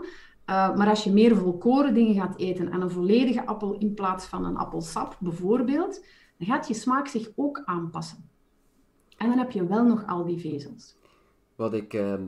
Uh, 0.50 0.76
maar 0.76 0.90
als 0.90 1.04
je 1.04 1.12
meer 1.12 1.36
volkoren 1.36 1.94
dingen 1.94 2.16
gaat 2.16 2.38
eten 2.38 2.72
en 2.72 2.82
een 2.82 2.92
volledige 2.92 3.46
appel 3.46 3.78
in 3.78 3.94
plaats 3.94 4.26
van 4.26 4.46
een 4.46 4.58
appelsap 4.58 5.18
bijvoorbeeld, 5.20 6.06
dan 6.38 6.48
gaat 6.48 6.68
je 6.68 6.74
smaak 6.74 7.08
zich 7.08 7.32
ook 7.36 7.62
aanpassen. 7.66 8.30
En 9.18 9.30
dan 9.30 9.38
heb 9.38 9.52
je 9.52 9.68
wel 9.68 9.84
nog 9.84 10.08
al 10.08 10.26
die 10.26 10.40
vezels. 10.40 10.96
Wat 11.56 11.74
ik 11.74 11.94
ehm, 11.94 12.24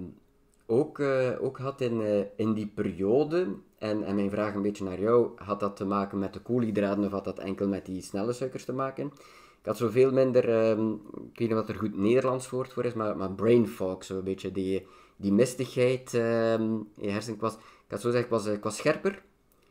ook, 0.65 0.99
uh, 0.99 1.29
ook 1.41 1.57
had 1.57 1.81
in, 1.81 1.99
uh, 2.01 2.19
in 2.35 2.53
die 2.53 2.67
periode, 2.67 3.55
en, 3.77 4.03
en 4.03 4.15
mijn 4.15 4.29
vraag 4.29 4.53
een 4.53 4.61
beetje 4.61 4.83
naar 4.83 4.99
jou, 4.99 5.31
had 5.35 5.59
dat 5.59 5.75
te 5.75 5.85
maken 5.85 6.19
met 6.19 6.33
de 6.33 6.39
koolhydraten 6.39 7.03
of 7.03 7.11
had 7.11 7.23
dat 7.23 7.39
enkel 7.39 7.67
met 7.67 7.85
die 7.85 8.01
snelle 8.01 8.33
suikers 8.33 8.65
te 8.65 8.73
maken? 8.73 9.11
Ik 9.59 9.65
had 9.65 9.77
zoveel 9.77 10.11
minder, 10.11 10.69
um, 10.69 10.93
ik 11.13 11.39
weet 11.39 11.47
niet 11.47 11.51
wat 11.51 11.69
er 11.69 11.75
goed 11.75 11.97
Nederlands 11.97 12.49
woord 12.49 12.73
voor 12.73 12.85
is, 12.85 12.93
maar, 12.93 13.17
maar 13.17 13.31
brain 13.31 13.67
fog, 13.67 14.03
zo 14.03 14.17
een 14.17 14.23
beetje 14.23 14.51
die, 14.51 14.87
die 15.17 15.31
mistigheid 15.31 16.13
um, 16.13 16.87
in 16.97 17.05
je 17.05 17.09
hersenen. 17.09 17.35
Ik 17.35 17.41
was, 17.41 17.53
ik 17.55 17.89
had 17.89 18.01
zo 18.01 18.11
zeggen, 18.11 18.25
ik 18.25 18.29
was, 18.29 18.45
ik 18.45 18.63
was 18.63 18.77
scherper, 18.77 19.11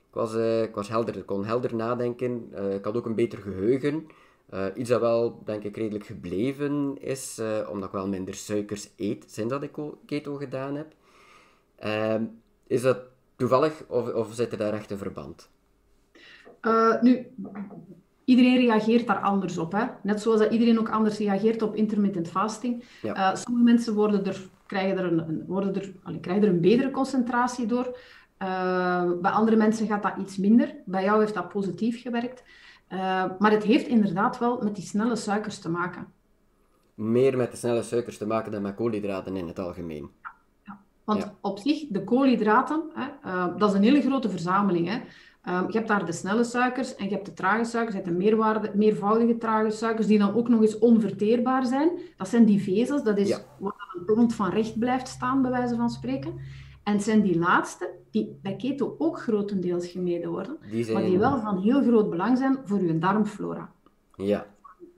ik 0.09 0.15
was, 0.15 0.35
uh, 0.35 0.63
ik 0.63 0.75
was 0.75 0.89
helder, 0.89 1.17
ik 1.17 1.27
kon 1.27 1.45
helder 1.45 1.75
nadenken, 1.75 2.53
ik 2.73 2.85
had 2.85 2.97
ook 2.97 3.07
een 3.07 3.15
beter 3.15 3.39
geheugen. 3.39 4.07
Iets 4.75 4.89
dat 4.89 5.01
wel, 5.01 5.43
denk 5.45 5.65
ik, 5.65 5.77
redelijk 5.77 6.07
gebleven 6.07 6.97
is, 7.01 7.41
omdat 7.71 7.89
ik 7.89 7.95
wel 7.95 8.09
minder 8.09 8.35
suikers 8.35 8.91
eet 8.97 9.25
sinds 9.31 9.53
dat 9.53 9.63
ik 9.63 9.77
keto 10.07 10.35
gedaan 10.35 10.77
heb. 10.77 10.93
Uh, 11.85 12.15
is 12.67 12.83
dat 12.83 12.99
toevallig 13.37 13.85
of, 13.89 14.13
of 14.13 14.35
zit 14.35 14.53
er 14.53 14.59
daar 14.59 14.73
echt 14.73 14.91
een 14.91 14.99
verband? 14.99 15.51
Eh, 16.61 17.01
nu, 17.01 17.27
iedereen 18.29 18.57
reageert 18.57 19.07
daar 19.07 19.21
anders 19.21 19.59
op. 19.59 19.73
Hè? 19.73 19.85
Net 20.03 20.21
zoals 20.21 20.41
dat 20.41 20.53
iedereen 20.53 20.79
ook 20.79 20.91
anders 20.91 21.19
reageert 21.19 21.63
op 21.63 21.75
intermittent 21.75 22.29
fasting. 22.29 22.85
Ja. 23.03 23.35
sommige 23.35 23.65
mensen 23.65 23.95
worden 23.95 24.27
er, 24.27 24.49
krijgen, 24.67 24.99
er 24.99 25.05
een, 25.05 25.45
worden 25.47 25.75
er, 25.75 25.93
allee, 26.03 26.21
krijgen 26.21 26.45
er 26.45 26.51
een 26.51 26.61
betere 26.61 26.91
concentratie 26.91 27.67
door. 27.67 27.97
bij 29.21 29.31
andere 29.31 29.57
mensen 29.57 29.87
gaat 29.87 30.03
dat 30.03 30.17
iets 30.19 30.37
minder. 30.37 30.75
Bij 30.85 31.05
jou 31.05 31.21
heeft 31.21 31.35
dat 31.35 31.49
positief 31.49 32.03
gewerkt. 32.03 32.43
Uh, 32.93 33.25
maar 33.39 33.51
het 33.51 33.63
heeft 33.63 33.87
inderdaad 33.87 34.39
wel 34.39 34.61
met 34.63 34.75
die 34.75 34.85
snelle 34.85 35.17
suikers 35.17 35.59
te 35.59 35.69
maken. 35.69 36.07
Meer 36.95 37.37
met 37.37 37.51
de 37.51 37.57
snelle 37.57 37.83
suikers 37.83 38.19
te 38.19 38.27
maken 38.27 38.53
dan 38.53 38.63
met 38.63 38.75
koolhydraten 38.75 39.37
in 39.37 39.47
het 39.47 39.59
algemeen. 39.59 40.11
Ja, 40.23 40.31
ja. 40.65 40.79
want 41.05 41.33
op 41.41 41.59
zich, 41.59 41.85
de 41.89 42.05
koolhydraten, 42.05 42.83
hè, 42.95 43.07
dat 43.57 43.71
is 43.71 43.77
een 43.77 43.83
hele 43.83 44.01
grote 44.01 44.31
verzameling. 44.31 44.89
Hè. 44.89 44.99
Uh, 45.45 45.65
je 45.69 45.77
hebt 45.77 45.89
daar 45.89 46.07
de 46.07 46.13
snelle 46.13 46.45
suikers 46.45 46.95
en 46.95 47.05
je 47.05 47.11
hebt 47.11 47.27
de 47.27 47.33
trage 47.33 47.65
suikers, 47.65 47.97
je 47.97 48.03
hebt 48.03 48.13
de 48.13 48.25
meerwaarde, 48.25 48.71
meervoudige 48.75 49.39
trage 49.39 49.71
suikers, 49.71 50.07
die 50.07 50.19
dan 50.19 50.35
ook 50.35 50.49
nog 50.49 50.61
eens 50.61 50.79
onverteerbaar 50.79 51.67
zijn. 51.67 51.91
Dat 52.17 52.29
zijn 52.29 52.45
die 52.45 52.63
vezels, 52.63 53.03
dat 53.03 53.19
is 53.19 53.29
ja. 53.29 53.39
waar 53.59 53.95
een 53.97 54.05
plant 54.05 54.35
van 54.35 54.51
recht 54.51 54.79
blijft 54.79 55.09
staan, 55.09 55.43
bij 55.43 55.51
wijze 55.51 55.77
van 55.77 55.91
spreken. 55.91 56.35
En 56.85 56.93
het 56.93 57.03
zijn 57.03 57.23
die 57.23 57.39
laatste 57.39 57.91
die 58.11 58.39
bij 58.43 58.57
keto 58.57 58.95
ook 58.99 59.21
grotendeels 59.21 59.87
gemeden 59.87 60.31
worden, 60.31 60.59
maar 60.93 61.03
die 61.03 61.19
wel 61.19 61.41
van 61.41 61.59
heel 61.59 61.83
groot 61.83 62.11
belang 62.11 62.39
zijn 62.39 62.59
voor 62.65 62.83
je 62.83 62.99
darmflora. 62.99 63.71
Ja. 64.17 64.47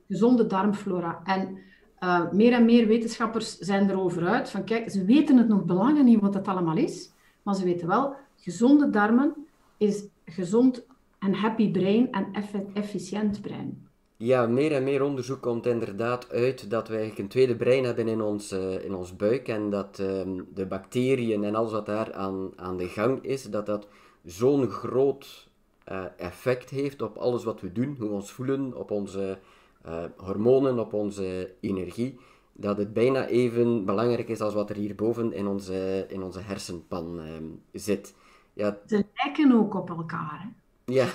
Gezonde 0.08 0.46
darmflora. 0.46 1.20
En 1.24 1.58
uh, 2.00 2.30
meer 2.30 2.52
en 2.52 2.64
meer 2.64 2.86
wetenschappers 2.86 3.58
zijn 3.58 3.90
erover 3.90 4.26
uit 4.26 4.50
van 4.50 4.64
kijk, 4.64 4.90
ze 4.90 5.04
weten 5.04 5.36
het 5.36 5.48
nog 5.48 5.64
belangen 5.64 6.04
niet 6.04 6.20
wat 6.20 6.34
het 6.34 6.48
allemaal 6.48 6.76
is, 6.76 7.12
maar 7.42 7.54
ze 7.54 7.64
weten 7.64 7.88
wel, 7.88 8.14
gezonde 8.36 8.90
darmen 8.90 9.34
is 9.76 10.04
gezond 10.30 10.86
en 11.18 11.34
happy 11.34 11.70
brain 11.70 12.12
en 12.12 12.26
efficiënt 12.74 13.40
brein. 13.40 13.88
Ja, 14.16 14.46
meer 14.46 14.72
en 14.72 14.84
meer 14.84 15.02
onderzoek 15.02 15.42
komt 15.42 15.66
inderdaad 15.66 16.30
uit 16.30 16.70
dat 16.70 16.88
we 16.88 16.94
eigenlijk 16.94 17.22
een 17.22 17.28
tweede 17.28 17.56
brein 17.56 17.84
hebben 17.84 18.08
in 18.08 18.20
ons, 18.20 18.52
uh, 18.52 18.84
in 18.84 18.94
ons 18.94 19.16
buik 19.16 19.48
en 19.48 19.70
dat 19.70 19.98
um, 19.98 20.48
de 20.54 20.66
bacteriën 20.66 21.44
en 21.44 21.54
alles 21.54 21.72
wat 21.72 21.86
daar 21.86 22.12
aan, 22.12 22.52
aan 22.56 22.76
de 22.76 22.88
gang 22.88 23.24
is, 23.24 23.42
dat 23.42 23.66
dat 23.66 23.86
zo'n 24.24 24.68
groot 24.68 25.48
uh, 25.88 26.04
effect 26.16 26.70
heeft 26.70 27.02
op 27.02 27.16
alles 27.16 27.44
wat 27.44 27.60
we 27.60 27.72
doen, 27.72 27.96
hoe 27.98 28.08
we 28.08 28.14
ons 28.14 28.32
voelen, 28.32 28.76
op 28.76 28.90
onze 28.90 29.38
uh, 29.86 30.04
hormonen, 30.16 30.78
op 30.78 30.92
onze 30.92 31.54
energie, 31.60 32.18
dat 32.52 32.76
het 32.76 32.92
bijna 32.92 33.26
even 33.26 33.84
belangrijk 33.84 34.28
is 34.28 34.40
als 34.40 34.54
wat 34.54 34.70
er 34.70 34.76
hierboven 34.76 35.32
in 35.32 35.46
onze, 35.46 36.06
in 36.08 36.22
onze 36.22 36.40
hersenpan 36.40 37.18
um, 37.18 37.62
zit. 37.72 38.14
Ja. 38.60 38.78
Ze 38.86 39.04
lijken 39.14 39.52
ook 39.52 39.74
op 39.74 39.90
elkaar. 39.90 40.40
Hè? 40.42 40.48
Ja. 40.92 41.08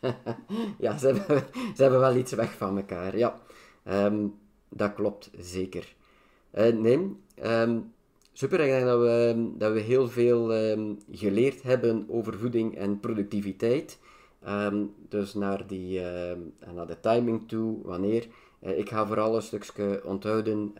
ja, 0.86 0.98
ze 0.98 1.06
hebben, 1.06 1.44
ze 1.76 1.82
hebben 1.82 2.00
wel 2.00 2.16
iets 2.16 2.32
weg 2.32 2.56
van 2.56 2.76
elkaar. 2.76 3.16
Ja, 3.16 3.40
ehm, 3.82 4.26
dat 4.68 4.94
klopt 4.94 5.30
zeker. 5.38 5.94
Uh, 6.54 6.76
nee, 6.76 7.16
ehm, 7.34 7.78
super. 8.32 8.60
Ik 8.60 8.70
denk 8.70 8.84
dat 8.84 9.00
we, 9.00 9.52
dat 9.56 9.72
we 9.72 9.80
heel 9.80 10.08
veel 10.08 10.54
um, 10.54 10.98
geleerd 11.10 11.62
hebben 11.62 12.06
over 12.08 12.38
voeding 12.38 12.76
en 12.76 13.00
productiviteit. 13.00 13.98
dus 15.08 15.34
naar, 15.34 15.66
die, 15.66 16.00
naar 16.74 16.86
de 16.86 17.00
timing 17.00 17.48
toe, 17.48 17.78
wanneer. 17.82 18.26
Uh, 18.62 18.78
ik 18.78 18.88
ga 18.88 19.06
vooral 19.06 19.36
een 19.36 19.42
stukje 19.42 20.00
onthouden. 20.04 20.74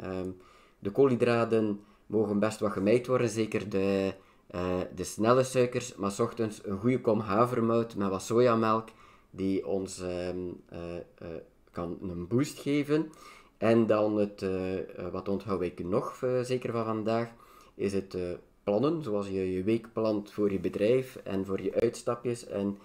de 0.78 0.90
koolhydraten 0.90 1.80
mogen 2.06 2.38
best 2.38 2.60
wat 2.60 2.72
gemijt 2.72 3.06
worden, 3.06 3.28
zeker 3.28 3.68
de, 3.68 4.14
uh, 4.54 4.80
de 4.94 5.04
snelle 5.04 5.42
suikers. 5.42 5.94
Maar 5.94 6.20
ochtends 6.20 6.60
een 6.64 6.78
goede 6.78 7.00
kom 7.00 7.20
havermout 7.20 7.96
met 7.96 8.08
wat 8.08 8.22
sojamelk 8.22 8.88
die 9.32 9.66
ons 9.66 10.00
ehm, 10.00 10.38
eh, 10.68 10.96
eh, 10.96 11.40
kan 11.70 11.98
een 12.02 12.26
boost 12.26 12.58
geven. 12.58 13.10
En 13.58 13.86
dan 13.86 14.16
het, 14.16 14.42
eh, 14.42 15.08
wat 15.12 15.28
onthoud 15.28 15.62
ik 15.62 15.84
nog 15.84 16.24
zeker 16.42 16.72
van 16.72 16.84
vandaag, 16.84 17.28
is 17.74 17.92
het 17.92 18.16
plannen, 18.62 19.02
zoals 19.02 19.28
je 19.28 19.52
je 19.52 19.62
week 19.62 19.92
plant 19.92 20.30
voor 20.30 20.52
je 20.52 20.60
bedrijf 20.60 21.16
en 21.24 21.46
voor 21.46 21.62
je 21.62 21.74
uitstapjes 21.74 22.46
en 22.46 22.78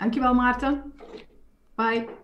Dankjewel 0.00 0.34
Maarten. 0.34 0.92
Bye. 1.76 2.20